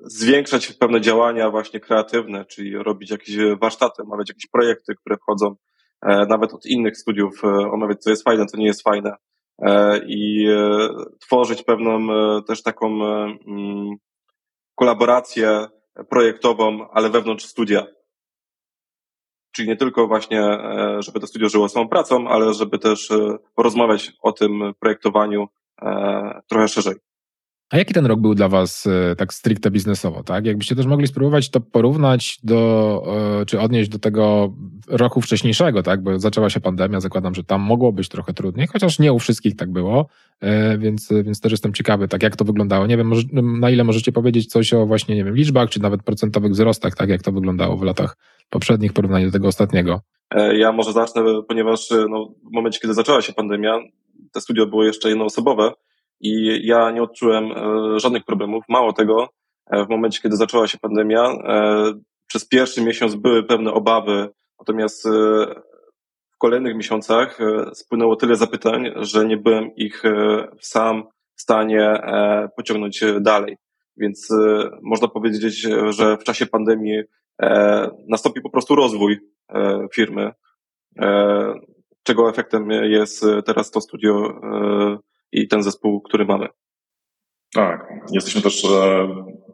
zwiększać 0.05 0.73
pewne 0.73 1.01
działania 1.01 1.51
właśnie 1.51 1.81
kreatywne, 1.81 2.45
czyli 2.45 2.77
robić 2.77 3.11
jakieś 3.11 3.37
warsztaty, 3.61 4.03
omawiać 4.03 4.29
jakieś 4.29 4.47
projekty, 4.47 4.95
które 4.95 5.17
wchodzą 5.17 5.47
e, 5.47 5.55
nawet 6.03 6.55
od 6.55 6.67
innych 6.67 6.97
studiów, 6.97 7.45
e, 7.45 7.49
omawiać 7.49 8.03
co 8.03 8.11
jest 8.11 8.25
fajne, 8.25 8.47
co 8.47 8.57
nie 8.57 8.67
jest 8.67 8.83
fajne 8.83 9.17
e, 9.59 9.99
i 10.07 10.47
tworzyć 11.21 11.63
pewną 11.63 12.09
też 12.45 12.63
taką 12.63 12.87
mm, 12.87 13.97
kolaborację 14.75 15.67
projektową, 16.09 16.91
ale 16.91 17.11
wewnątrz 17.11 17.45
studia. 17.45 17.87
Czyli 19.53 19.69
nie 19.69 19.77
tylko 19.77 20.07
właśnie, 20.07 20.59
żeby 20.99 21.21
to 21.21 21.27
studio 21.27 21.49
żyło 21.49 21.69
swoją 21.69 21.89
pracą, 21.89 22.29
ale 22.29 22.55
żeby 22.55 22.79
też 22.79 23.09
porozmawiać 23.55 24.13
o 24.23 24.33
tym 24.33 24.73
projektowaniu 24.81 25.49
trochę 26.49 26.69
szerzej. 26.69 26.95
A 27.73 27.79
jaki 27.79 27.95
ten 27.95 28.07
rok 28.07 28.21
był 28.21 28.35
dla 28.35 28.49
Was 28.49 28.87
e, 28.87 29.17
tak 29.17 29.35
stricte 29.35 29.71
biznesowo, 29.71 30.23
tak? 30.23 30.47
Jakbyście 30.47 30.77
też 30.77 30.87
mogli 30.87 31.07
spróbować 31.07 31.51
to 31.51 31.61
porównać 31.61 32.39
do, 32.45 33.03
e, 33.41 33.47
czy 33.47 33.61
odnieść 33.61 33.91
do 33.91 33.99
tego 33.99 34.53
roku 34.89 35.21
wcześniejszego, 35.21 35.83
tak? 35.83 36.03
Bo 36.03 36.19
zaczęła 36.19 36.51
się 36.51 36.61
pandemia, 36.61 37.01
zakładam, 37.01 37.35
że 37.35 37.45
tam 37.45 37.61
mogło 37.61 37.93
być 37.93 38.09
trochę 38.09 38.33
trudniej, 38.33 38.67
chociaż 38.67 38.99
nie 38.99 39.13
u 39.13 39.19
wszystkich 39.19 39.57
tak 39.57 39.73
było, 39.73 40.07
e, 40.41 40.79
więc, 40.79 41.09
więc 41.25 41.41
też 41.41 41.53
jestem 41.53 41.73
ciekawy, 41.73 42.09
tak 42.09 42.23
jak 42.23 42.37
to 42.37 42.45
wyglądało. 42.45 42.87
Nie 42.87 42.97
wiem, 42.97 43.13
na 43.61 43.71
ile 43.71 43.85
możecie 43.85 44.13
powiedzieć 44.13 44.47
coś 44.47 44.73
o 44.73 44.87
właśnie, 44.87 45.17
nie 45.17 45.25
wiem, 45.25 45.35
liczbach, 45.35 45.71
czy 45.71 45.81
nawet 45.81 46.03
procentowych 46.03 46.53
wzrostach, 46.53 46.95
tak 46.95 47.09
jak 47.09 47.23
to 47.23 47.33
wyglądało 47.33 47.77
w 47.77 47.83
latach 47.83 48.17
poprzednich 48.51 48.91
w 48.91 48.95
porównaniu 48.95 49.27
do 49.27 49.33
tego 49.33 49.49
ostatniego. 49.49 50.01
Ja 50.55 50.73
może 50.73 50.93
zacznę, 50.93 51.23
ponieważ 51.49 51.89
no, 52.09 52.35
w 52.51 52.53
momencie, 52.53 52.81
kiedy 52.81 52.95
zaczęła 52.95 53.23
się 53.23 53.33
pandemia, 53.33 53.79
te 54.33 54.41
studio 54.41 54.67
było 54.67 54.85
jeszcze 54.85 55.09
jednoosobowe, 55.09 55.73
i 56.23 56.61
ja 56.67 56.91
nie 56.91 57.03
odczułem 57.03 57.53
e, 57.53 58.01
żadnych 58.01 58.25
problemów. 58.25 58.65
Mało 58.69 58.93
tego, 58.93 59.29
e, 59.71 59.85
w 59.85 59.89
momencie, 59.89 60.21
kiedy 60.23 60.37
zaczęła 60.37 60.67
się 60.67 60.79
pandemia, 60.79 61.23
e, 61.23 61.93
przez 62.27 62.49
pierwszy 62.49 62.83
miesiąc 62.83 63.15
były 63.15 63.43
pewne 63.43 63.73
obawy, 63.73 64.29
natomiast 64.59 65.09
w 66.31 66.39
kolejnych 66.39 66.77
miesiącach 66.77 67.39
spłynęło 67.75 68.17
tyle 68.17 68.37
zapytań, 68.37 68.93
że 68.97 69.27
nie 69.27 69.37
byłem 69.37 69.77
ich 69.77 70.03
sam 70.61 71.05
w 71.37 71.43
stanie 71.43 72.01
pociągnąć 72.57 73.05
dalej. 73.21 73.57
Więc 73.97 74.29
można 74.83 75.09
powiedzieć, 75.09 75.55
że 75.91 76.17
w 76.17 76.25
czasie 76.25 76.47
pandemii 76.47 77.03
nastąpił 78.09 78.43
po 78.43 78.51
prostu 78.51 78.75
rozwój 78.75 79.21
firmy, 79.95 80.33
czego 82.03 82.31
efektem 82.31 82.71
jest 82.71 83.25
teraz 83.47 83.71
to 83.71 83.81
studio 83.81 84.41
i 85.33 85.49
ten 85.49 85.63
zespół, 85.63 86.01
który 86.01 86.25
mamy. 86.25 86.49
Tak, 87.55 87.87
jesteśmy 88.13 88.43
też 88.43 88.65
e, 88.65 89.09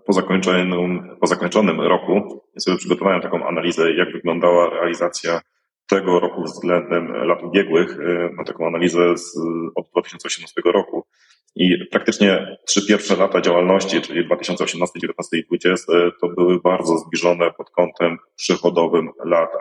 po 0.06 0.12
zakończonym, 0.12 0.72
po 1.20 1.26
zakończonym 1.26 1.80
roku. 1.80 2.44
Ja 2.54 2.60
sobie 2.60 2.76
przygotowałem 2.76 3.20
taką 3.20 3.46
analizę, 3.46 3.92
jak 3.92 4.12
wyglądała 4.12 4.70
realizacja 4.70 5.40
tego 5.88 6.20
roku 6.20 6.42
względem 6.42 7.12
lat 7.12 7.42
ubiegłych. 7.42 7.98
E, 8.00 8.30
mam 8.32 8.44
taką 8.44 8.66
analizę 8.66 9.16
z, 9.16 9.36
od 9.74 9.88
2018 9.90 10.60
roku. 10.64 11.06
I 11.54 11.86
praktycznie 11.90 12.56
trzy 12.66 12.86
pierwsze 12.86 13.16
lata 13.16 13.40
działalności, 13.40 14.00
czyli 14.00 14.26
2018, 14.26 14.98
2019 14.98 15.38
i 15.38 15.44
2020, 15.44 15.92
to 16.20 16.28
były 16.28 16.60
bardzo 16.60 16.98
zbliżone 16.98 17.50
pod 17.50 17.70
kątem 17.70 18.18
przychodowym 18.36 19.08
lata. 19.24 19.58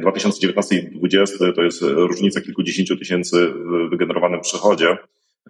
2019 0.00 0.76
e, 0.76 0.78
i 0.78 0.98
2020 0.98 1.52
to 1.52 1.62
jest 1.62 1.82
różnica 1.82 2.40
kilkudziesięciu 2.40 2.96
tysięcy 2.96 3.48
w 3.48 3.90
wygenerowanym 3.90 4.40
przychodzie. 4.40 4.96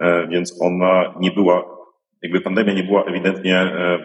E, 0.01 0.27
więc 0.27 0.61
ona 0.61 1.13
nie 1.19 1.31
była, 1.31 1.65
jakby 2.21 2.41
pandemia 2.41 2.73
nie 2.73 2.83
była 2.83 3.03
ewidentnie 3.03 3.57
e, 3.57 3.99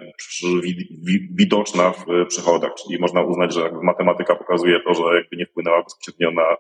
widoczna 1.31 1.90
w 1.90 2.27
przychodach, 2.29 2.70
czyli 2.74 3.01
można 3.01 3.22
uznać, 3.22 3.55
że 3.55 3.70
matematyka 3.83 4.37
pokazuje 4.37 4.81
to, 4.81 4.94
że 4.94 5.03
jakby 5.16 5.37
nie 5.37 5.46
wpłynęła 5.46 5.83
bezpośrednio 5.83 6.31
na 6.31 6.57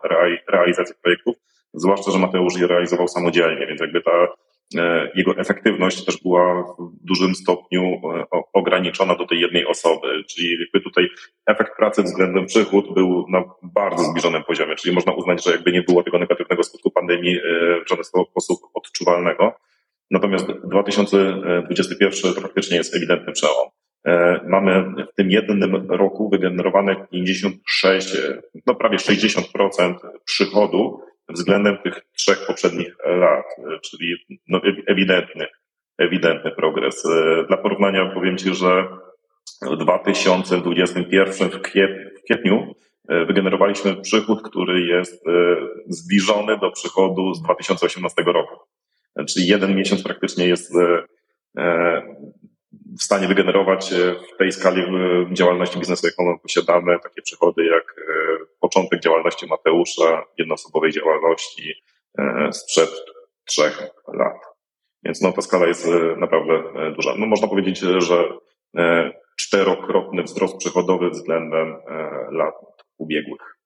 realizację 0.48 0.94
projektów, 1.02 1.36
zwłaszcza, 1.74 2.10
że 2.10 2.18
Mateusz 2.18 2.60
je 2.60 2.66
realizował 2.66 3.08
samodzielnie, 3.08 3.66
więc 3.66 3.80
jakby 3.80 4.02
ta 4.02 4.10
e, 4.10 4.28
jego 5.14 5.36
efektywność 5.36 6.04
też 6.04 6.22
była 6.22 6.62
w 6.62 7.06
dużym 7.06 7.34
stopniu 7.34 8.00
ograniczona 8.52 9.14
do 9.14 9.26
tej 9.26 9.40
jednej 9.40 9.66
osoby, 9.66 10.24
czyli 10.30 10.58
jakby 10.60 10.80
tutaj 10.80 11.08
efekt 11.46 11.76
pracy 11.76 12.02
względem 12.02 12.46
przychód 12.46 12.94
był 12.94 13.26
na 13.28 13.44
bardzo 13.62 14.04
zbliżonym 14.04 14.42
poziomie, 14.44 14.74
czyli 14.74 14.94
można 14.94 15.12
uznać, 15.12 15.44
że 15.44 15.50
jakby 15.50 15.72
nie 15.72 15.82
było 15.82 16.02
tego 16.02 16.18
negatywnego 16.18 16.62
skutku 16.62 16.90
pandemii 16.90 17.38
w 17.86 17.88
żaden 17.88 18.04
sposób 18.04 18.58
odczuwalnego. 18.74 19.52
Natomiast 20.10 20.46
2021 20.64 22.34
to 22.34 22.40
faktycznie 22.40 22.76
jest 22.76 22.96
ewidentny 22.96 23.32
przełom. 23.32 23.68
E, 24.06 24.40
mamy 24.48 24.84
w 25.12 25.14
tym 25.14 25.30
jednym 25.30 25.86
roku 25.88 26.30
wygenerowane 26.30 27.06
56, 27.10 28.16
no 28.66 28.74
prawie 28.74 28.96
60% 28.96 29.94
przychodu 30.24 31.00
względem 31.28 31.78
tych 31.78 32.00
trzech 32.16 32.46
poprzednich 32.46 32.96
lat, 33.04 33.44
czyli 33.82 34.16
no 34.48 34.60
ewidentny, 34.86 35.46
ewidentny 35.98 36.50
progres. 36.50 37.06
E, 37.06 37.44
dla 37.48 37.56
porównania 37.56 38.10
powiem 38.14 38.36
Ci, 38.38 38.54
że 38.54 38.88
w 39.62 39.76
2021 39.76 41.50
w, 41.50 41.60
kwietniu 42.24 42.74
e, 43.08 43.24
wygenerowaliśmy 43.24 43.96
przychód, 43.96 44.42
który 44.42 44.86
jest 44.86 45.24
zbliżony 45.86 46.58
do 46.58 46.70
przychodu 46.70 47.34
z 47.34 47.42
2018 47.42 48.22
roku. 48.22 48.58
Czyli 49.26 49.46
jeden 49.46 49.76
miesiąc 49.76 50.02
praktycznie 50.02 50.48
jest 50.48 50.76
e, 50.76 51.04
e, 51.58 52.02
w 52.98 53.02
stanie 53.02 53.28
wygenerować 53.28 53.92
e, 53.92 53.96
w 54.34 54.36
tej 54.38 54.52
skali 54.52 54.82
działalności 55.32 55.78
biznesowej, 55.78 56.12
jaką 56.18 56.38
posiadamy, 56.38 56.98
takie 57.02 57.22
przychody 57.22 57.64
jak 57.64 57.94
początek 58.68 59.00
działalności 59.00 59.46
Mateusza, 59.46 60.24
jednoosobowej 60.38 60.92
działalności 60.92 61.74
sprzed 62.52 62.90
trzech 63.44 63.90
lat. 64.14 64.36
Więc 65.02 65.22
no, 65.22 65.32
ta 65.32 65.42
skala 65.42 65.66
jest 65.66 65.88
naprawdę 66.16 66.62
duża. 66.96 67.14
No, 67.18 67.26
można 67.26 67.48
powiedzieć, 67.48 67.78
że 67.78 68.24
czterokrotny 69.36 70.22
wzrost 70.22 70.56
przychodowy 70.56 71.10
względem 71.10 71.76
lat 72.30 72.54
ubiegłych. 72.98 73.56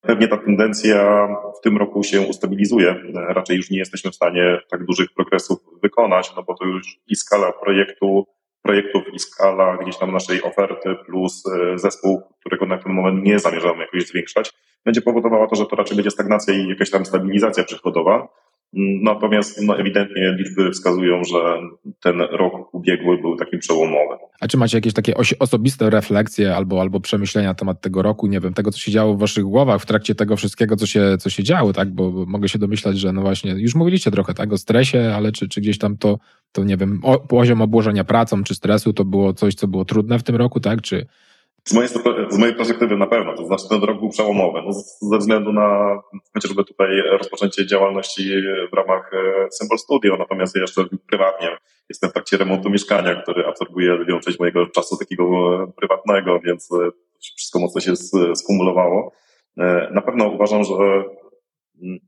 Pewnie 0.00 0.28
ta 0.28 0.36
tendencja 0.36 1.28
w 1.58 1.60
tym 1.60 1.76
roku 1.76 2.02
się 2.02 2.20
ustabilizuje. 2.20 2.94
Raczej 3.14 3.56
już 3.56 3.70
nie 3.70 3.78
jesteśmy 3.78 4.10
w 4.10 4.14
stanie 4.14 4.60
tak 4.70 4.84
dużych 4.84 5.08
progresów 5.14 5.58
wykonać, 5.82 6.32
no 6.36 6.42
bo 6.42 6.54
to 6.54 6.64
już 6.64 6.98
i 7.06 7.16
skala 7.16 7.52
projektu, 7.52 8.26
projektów 8.66 9.02
i 9.12 9.18
skala 9.18 9.76
gdzieś 9.76 9.96
tam 9.96 10.12
naszej 10.12 10.42
oferty 10.42 10.94
plus 11.06 11.42
e, 11.46 11.78
zespół, 11.78 12.22
którego 12.40 12.66
na 12.66 12.78
ten 12.78 12.92
moment 12.92 13.24
nie 13.24 13.38
zamierzamy 13.38 13.78
jakoś 13.78 14.06
zwiększać, 14.06 14.52
będzie 14.84 15.02
powodowała 15.02 15.46
to, 15.46 15.56
że 15.56 15.66
to 15.66 15.76
raczej 15.76 15.96
będzie 15.96 16.10
stagnacja 16.10 16.54
i 16.54 16.68
jakaś 16.68 16.90
tam 16.90 17.06
stabilizacja 17.06 17.64
przychodowa. 17.64 18.28
Natomiast 18.78 19.62
no, 19.62 19.78
ewidentnie 19.78 20.36
liczby 20.38 20.70
wskazują, 20.70 21.24
że 21.24 21.38
ten 22.02 22.20
rok 22.20 22.74
ubiegły 22.74 23.18
był 23.18 23.36
takim 23.36 23.58
przełomowym. 23.58 24.18
A 24.40 24.48
czy 24.48 24.56
macie 24.56 24.76
jakieś 24.78 24.92
takie 24.92 25.14
osobiste 25.38 25.90
refleksje 25.90 26.56
albo, 26.56 26.80
albo 26.80 27.00
przemyślenia 27.00 27.48
na 27.48 27.54
temat 27.54 27.80
tego 27.80 28.02
roku, 28.02 28.26
nie 28.26 28.40
wiem, 28.40 28.54
tego, 28.54 28.70
co 28.70 28.78
się 28.78 28.92
działo 28.92 29.14
w 29.14 29.18
waszych 29.18 29.44
głowach 29.44 29.82
w 29.82 29.86
trakcie 29.86 30.14
tego 30.14 30.36
wszystkiego, 30.36 30.76
co 30.76 30.86
się, 30.86 31.16
co 31.18 31.30
się 31.30 31.42
działo, 31.42 31.72
tak? 31.72 31.90
Bo 31.90 32.24
mogę 32.26 32.48
się 32.48 32.58
domyślać, 32.58 32.98
że 32.98 33.12
no 33.12 33.20
właśnie, 33.20 33.50
już 33.50 33.74
mówiliście 33.74 34.10
trochę 34.10 34.34
tak 34.34 34.52
o 34.52 34.58
stresie, 34.58 35.12
ale 35.16 35.32
czy, 35.32 35.48
czy 35.48 35.60
gdzieś 35.60 35.78
tam 35.78 35.96
to, 35.96 36.18
to 36.52 36.64
nie 36.64 36.76
wiem, 36.76 37.00
o, 37.02 37.18
poziom 37.18 37.62
obłożenia 37.62 38.04
pracą 38.04 38.44
czy 38.44 38.54
stresu 38.54 38.92
to 38.92 39.04
było 39.04 39.32
coś, 39.32 39.54
co 39.54 39.68
było 39.68 39.84
trudne 39.84 40.18
w 40.18 40.22
tym 40.22 40.36
roku, 40.36 40.60
tak? 40.60 40.82
Czy, 40.82 41.06
z 41.66 41.72
mojej, 41.72 41.88
z 42.30 42.38
mojej 42.38 42.54
perspektywy 42.54 42.96
na 42.96 43.06
pewno, 43.06 43.34
to 43.34 43.46
znaczy 43.46 43.68
ten 43.68 43.82
rok 43.82 43.98
był 43.98 44.08
przełomowy, 44.08 44.62
no, 44.66 44.72
ze 45.10 45.18
względu 45.18 45.52
na 45.52 46.00
chociażby 46.34 46.64
tutaj 46.64 47.02
rozpoczęcie 47.18 47.66
działalności 47.66 48.30
w 48.72 48.76
ramach 48.76 49.10
e, 49.14 49.50
Symbol 49.50 49.78
Studio, 49.78 50.16
natomiast 50.16 50.56
jeszcze 50.56 50.84
prywatnie 51.06 51.56
jestem 51.88 52.10
w 52.10 52.12
trakcie 52.12 52.36
remontu 52.36 52.70
mieszkania, 52.70 53.22
który 53.22 53.46
absorbuje 53.46 53.92
lwią 53.92 54.20
część 54.20 54.38
mojego 54.38 54.66
czasu 54.66 54.96
takiego 54.96 55.24
e, 55.24 55.72
prywatnego, 55.76 56.40
więc 56.40 56.68
e, 56.72 56.90
wszystko 57.36 57.58
mocno 57.58 57.80
się 57.80 57.92
skumulowało. 58.34 59.12
Na 59.90 60.02
pewno 60.02 60.28
uważam, 60.28 60.64
że 60.64 60.74
mm, 61.82 61.98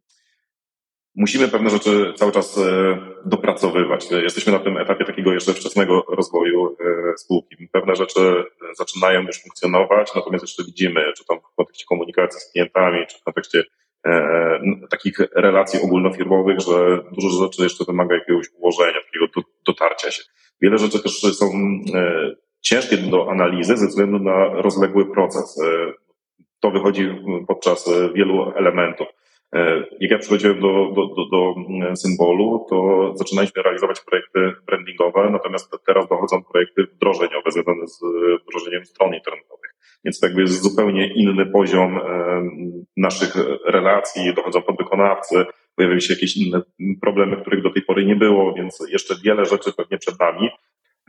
musimy 1.19 1.49
pewne 1.49 1.71
rzeczy 1.71 2.13
cały 2.17 2.33
czas 2.33 2.59
e, 2.59 2.99
dopracowywać. 3.25 4.11
Jesteśmy 4.11 4.53
na 4.53 4.59
tym 4.59 4.77
etapie 4.77 5.05
takiego 5.05 5.33
jeszcze 5.33 5.55
wczesnego 5.55 6.05
rozwoju 6.09 6.77
e, 6.81 7.19
spółki. 7.19 7.69
Pewne 7.73 7.97
rzeczy 7.97 8.45
zaczynają 8.79 9.23
już 9.23 9.43
funkcjonować, 9.43 10.15
natomiast 10.15 10.45
jeszcze 10.45 10.65
widzimy, 10.65 11.13
czy 11.17 11.25
tam 11.25 11.39
w 11.41 11.57
kontekście 11.57 11.85
komunikacji 11.89 12.41
z 12.41 12.53
klientami, 12.53 13.07
czy 13.07 13.19
w 13.19 13.23
kontekście 13.23 13.65
e, 14.07 14.61
takich 14.91 15.19
relacji 15.35 15.81
ogólnofirmowych, 15.83 16.61
że 16.61 17.01
dużo 17.13 17.45
rzeczy 17.45 17.63
jeszcze 17.63 17.85
wymaga 17.85 18.15
jakiegoś 18.15 18.47
ułożenia, 18.59 19.01
takiego 19.07 19.27
dotarcia 19.67 20.11
się. 20.11 20.23
Wiele 20.61 20.79
rzeczy 20.79 21.03
też 21.03 21.13
są 21.13 21.47
ciężkie 22.61 22.97
do 22.97 23.31
analizy 23.31 23.77
ze 23.77 23.87
względu 23.87 24.19
na 24.19 24.49
rozległy 24.49 25.13
proces. 25.13 25.61
To 26.61 26.71
wychodzi 26.71 27.09
podczas 27.49 27.91
wielu 28.15 28.53
elementów. 28.57 29.09
E, 29.55 29.85
jak 30.01 30.11
ja 30.11 30.19
przychodziłem 30.19 30.61
do, 30.61 30.93
do, 30.97 31.07
do, 31.07 31.31
do 31.31 31.55
symbolu, 31.97 32.67
to 32.71 33.13
zaczynaliśmy 33.17 33.63
realizować 33.63 34.01
projekty 34.01 34.53
brandingowe, 34.67 35.31
natomiast 35.31 35.77
teraz 35.87 36.09
dochodzą 36.09 36.43
projekty 36.45 36.85
wdrożeniowe 36.85 37.51
związane 37.51 37.87
z 37.87 38.01
wdrożeniem 38.43 38.85
stron 38.85 39.15
internetowych. 39.15 39.75
Więc 40.05 40.21
to 40.21 40.27
jakby 40.27 40.41
jest 40.41 40.63
zupełnie 40.63 41.15
inny 41.15 41.47
poziom 41.47 41.99
e, 41.99 42.03
naszych 42.97 43.35
relacji, 43.67 44.35
dochodzą 44.35 44.63
podwykonawcy, 44.63 45.47
pojawiają 45.75 46.01
się 46.01 46.15
jakieś 46.15 46.37
inne 46.37 46.63
problemy, 47.01 47.37
których 47.37 47.63
do 47.63 47.71
tej 47.71 47.83
pory 47.83 48.05
nie 48.05 48.17
było, 48.17 48.55
więc 48.55 48.87
jeszcze 48.89 49.15
wiele 49.25 49.45
rzeczy 49.45 49.73
pewnie 49.77 49.99
przed 49.99 50.21
nami. 50.21 50.49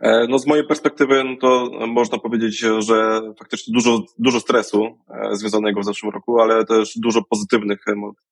E, 0.02 0.28
no 0.28 0.40
z 0.40 0.48
mojej 0.48 0.68
perspektywy 0.68 1.24
no 1.24 1.36
to 1.42 1.72
można 1.88 2.18
powiedzieć, 2.18 2.66
że 2.80 3.22
faktycznie 3.40 3.74
dużo, 3.74 4.04
dużo 4.18 4.40
stresu 4.40 4.98
e, 5.10 5.36
związanego 5.36 5.82
w 5.82 5.86
zeszłym 5.86 6.12
roku, 6.12 6.42
ale 6.42 6.66
też 6.66 6.94
dużo 6.96 7.22
pozytywnych 7.30 7.80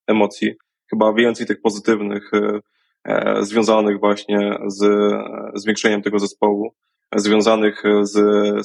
emocji. 0.08 0.54
Chyba 0.90 1.14
więcej 1.14 1.48
tych 1.48 1.62
pozytywnych 1.62 2.32
e, 3.06 3.46
związanych 3.46 4.00
właśnie 4.00 4.58
z 4.68 5.12
zwiększeniem 5.56 6.02
tego 6.02 6.20
zespołu, 6.20 6.74
związanych 7.16 7.84
z 8.02 8.18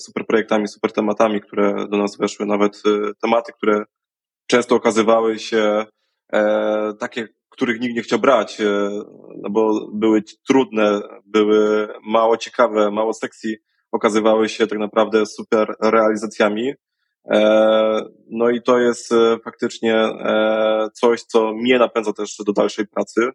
super 0.02 0.26
projektami, 0.26 0.68
super 0.68 0.92
tematami, 0.92 1.40
które 1.40 1.88
do 1.88 1.96
nas 1.96 2.16
weszły, 2.16 2.46
nawet 2.46 2.82
tematy, 3.22 3.52
które 3.52 3.84
często 4.46 4.74
okazywały 4.74 5.38
się 5.38 5.86
takie 6.98 7.28
których 7.52 7.80
nikt 7.80 7.94
nie 7.94 8.02
chciał 8.02 8.18
brać, 8.18 8.60
e, 8.60 8.90
no 9.36 9.50
bo 9.50 9.88
były 9.92 10.22
trudne, 10.48 11.00
były 11.26 11.88
mało 12.04 12.36
ciekawe, 12.36 12.90
mało 12.90 13.12
sekcji, 13.12 13.56
okazywały 13.92 14.48
się 14.48 14.66
tak 14.66 14.78
naprawdę 14.78 15.26
super 15.26 15.74
realizacjami. 15.82 16.72
E, 17.30 17.40
no 18.30 18.50
i 18.50 18.62
to 18.62 18.78
jest 18.78 19.12
e, 19.12 19.38
faktycznie 19.44 20.08
coś, 20.94 21.22
co 21.22 21.52
mnie 21.52 21.78
napędza 21.78 22.12
też 22.12 22.36
do 22.46 22.52
dalszej 22.52 22.86
pracy. 22.86 23.30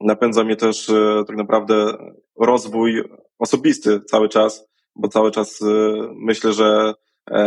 Napędza 0.00 0.44
mnie 0.44 0.56
też 0.56 0.90
tak 1.26 1.36
naprawdę 1.36 1.92
rozwój 2.40 3.02
osobisty 3.38 4.00
cały 4.00 4.28
czas, 4.28 4.68
bo 4.96 5.08
cały 5.08 5.30
czas 5.30 5.60
myślę, 6.14 6.52
że 6.52 6.94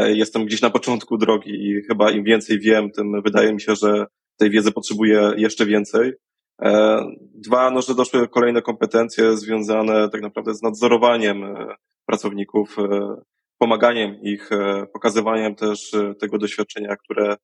jestem 0.07 0.45
gdzieś 0.45 0.61
na 0.61 0.69
początku 0.69 1.17
drogi 1.17 1.51
i 1.51 1.81
chyba 1.87 2.11
im 2.11 2.23
więcej 2.23 2.59
wiem, 2.59 2.91
tym 2.91 3.21
wydaje 3.21 3.53
mi 3.53 3.61
się, 3.61 3.75
że 3.75 4.05
tej 4.37 4.49
wiedzy 4.49 4.71
potrzebuje 4.71 5.31
jeszcze 5.37 5.65
więcej. 5.65 6.13
E, 6.61 7.01
dwa, 7.33 7.71
no, 7.71 7.81
że 7.81 7.95
doszły 7.95 8.27
kolejne 8.27 8.61
kompetencje 8.61 9.37
związane 9.37 10.09
tak 10.09 10.21
naprawdę 10.21 10.53
z 10.53 10.61
nadzorowaniem 10.61 11.43
e, 11.43 11.75
pracowników, 12.05 12.79
e, 12.79 13.15
pomaganiem 13.57 14.21
ich, 14.21 14.49
pokazywaniem 14.93 15.55
też 15.55 15.95
tego 16.19 16.37
doświadczenia, 16.37 16.95
które 16.95 17.35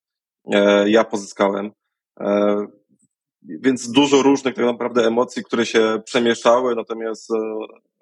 ja 0.86 1.04
pozyskałem. 1.04 1.72
Więc 3.42 3.92
dużo 3.92 4.22
różnych 4.22 4.56
tak 4.56 4.66
naprawdę 4.66 5.08
emocji, 5.08 5.44
które 5.44 5.66
się 5.66 6.02
przemieszały, 6.06 6.76
natomiast 6.76 7.30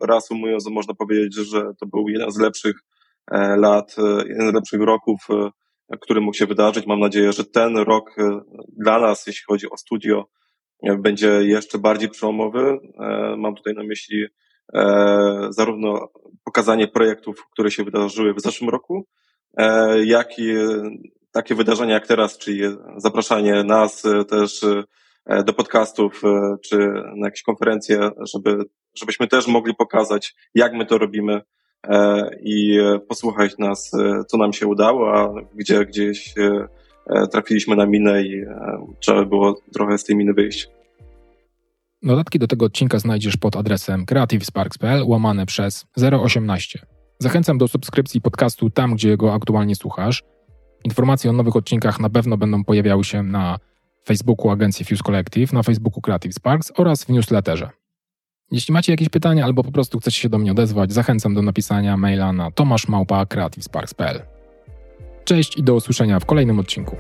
reasumując, 0.02 0.70
można 0.70 0.94
powiedzieć, 0.94 1.36
że 1.36 1.72
to 1.80 1.86
był 1.86 2.10
jeden 2.10 2.32
z 2.32 2.38
lepszych 2.38 2.76
lat, 3.58 3.96
jeden 4.28 4.52
z 4.52 4.54
lepszych 4.54 4.82
roków 4.82 5.28
który 6.02 6.22
mógł 6.22 6.38
się 6.38 6.46
wydarzyć. 6.46 6.86
Mam 6.86 7.00
nadzieję, 7.00 7.34
że 7.34 7.46
ten 7.46 7.78
rok 7.78 8.20
e, 8.20 8.42
dla 8.78 9.00
nas, 9.00 9.28
jeśli 9.28 9.44
chodzi 9.48 9.70
o 9.70 9.78
studio, 9.78 10.30
e, 10.84 10.98
będzie 10.98 11.28
jeszcze 11.28 11.78
bardziej 11.78 12.10
przełomowy. 12.10 12.80
E, 13.00 13.36
mam 13.38 13.56
tutaj 13.56 13.74
na 13.74 13.84
myśli 13.84 14.26
zarówno 15.50 16.10
pokazanie 16.44 16.88
projektów, 16.88 17.46
które 17.54 17.72
się 17.72 17.84
wydarzyły 17.84 18.34
w 18.34 18.42
zeszłym 18.42 18.70
roku, 18.70 19.08
jak 20.04 20.40
i 20.40 20.54
takie 21.32 21.56
wydarzenia 21.56 21.94
jak 21.94 22.08
teraz, 22.08 22.38
czyli 22.38 22.62
zapraszanie 22.98 23.64
nas 23.64 24.04
też 24.30 24.66
do 25.46 25.54
podcastów 25.54 26.22
czy 26.64 26.78
na 27.16 27.28
jakieś 27.28 27.42
konferencje, 27.42 28.10
żeby, 28.34 28.58
żebyśmy 28.96 29.28
też 29.28 29.48
mogli 29.48 29.76
pokazać, 29.76 30.36
jak 30.54 30.74
my 30.74 30.86
to 30.86 30.98
robimy, 30.98 31.42
i 32.44 32.80
posłuchać 33.08 33.58
nas, 33.58 33.94
e, 33.94 34.24
co 34.28 34.38
nam 34.38 34.54
się 34.54 34.68
udało, 34.68 35.14
a 35.14 35.34
gdzie 35.56 35.86
gdzieś 35.86 36.34
e, 36.38 37.28
trafiliśmy 37.28 37.76
na 37.76 37.86
minę 37.86 38.24
i 38.24 38.46
trzeba 39.00 39.26
było 39.26 39.62
trochę 39.74 39.98
z 39.98 40.04
tej 40.04 40.16
miny 40.16 40.34
wyjść. 40.34 40.70
Dodatki 42.04 42.40
do 42.40 42.48
tego 42.48 42.66
odcinka 42.66 43.00
znajdziesz 43.00 43.38
pod 43.38 43.56
adresem 43.56 44.06
creativesparks.pl 44.06 45.04
łamane 45.08 45.46
przez 45.46 45.86
018. 46.24 46.80
Zachęcam 47.20 47.58
do 47.58 47.68
subskrypcji 47.68 48.22
podcastu 48.22 48.70
tam, 48.70 48.94
gdzie 48.94 49.18
go 49.18 49.34
aktualnie 49.34 49.76
słuchasz. 49.76 50.24
Informacje 50.84 51.30
o 51.30 51.34
nowych 51.34 51.56
odcinkach 51.56 52.00
na 52.00 52.10
pewno 52.10 52.38
będą 52.38 52.64
pojawiały 52.64 53.04
się 53.04 53.24
na 53.24 53.58
Facebooku 54.06 54.52
agencji 54.52 54.86
Fuse 54.86 55.04
Collective, 55.04 55.54
na 55.54 55.64
Facebooku 55.64 56.02
Creative 56.02 56.34
Sparks 56.34 56.72
oraz 56.78 57.04
w 57.04 57.10
newsletterze. 57.10 57.70
Jeśli 58.52 58.74
macie 58.74 58.94
jakieś 58.94 59.10
pytania 59.10 59.46
albo 59.46 59.64
po 59.64 59.72
prostu 59.72 60.00
chcecie 60.00 60.20
się 60.20 60.30
do 60.30 60.38
mnie 60.38 60.52
odezwać, 60.52 60.94
zachęcam 60.94 61.34
do 61.34 61.42
napisania 61.42 61.98
maila 61.98 62.34
na 62.34 62.52
tomaszmałpa.creativesparks.pl 62.52 64.22
Cześć 65.26 65.58
i 65.58 65.64
do 65.64 65.76
usłyszenia 65.76 66.20
w 66.20 66.26
kolejnym 66.26 66.60
odcinku. 66.60 66.96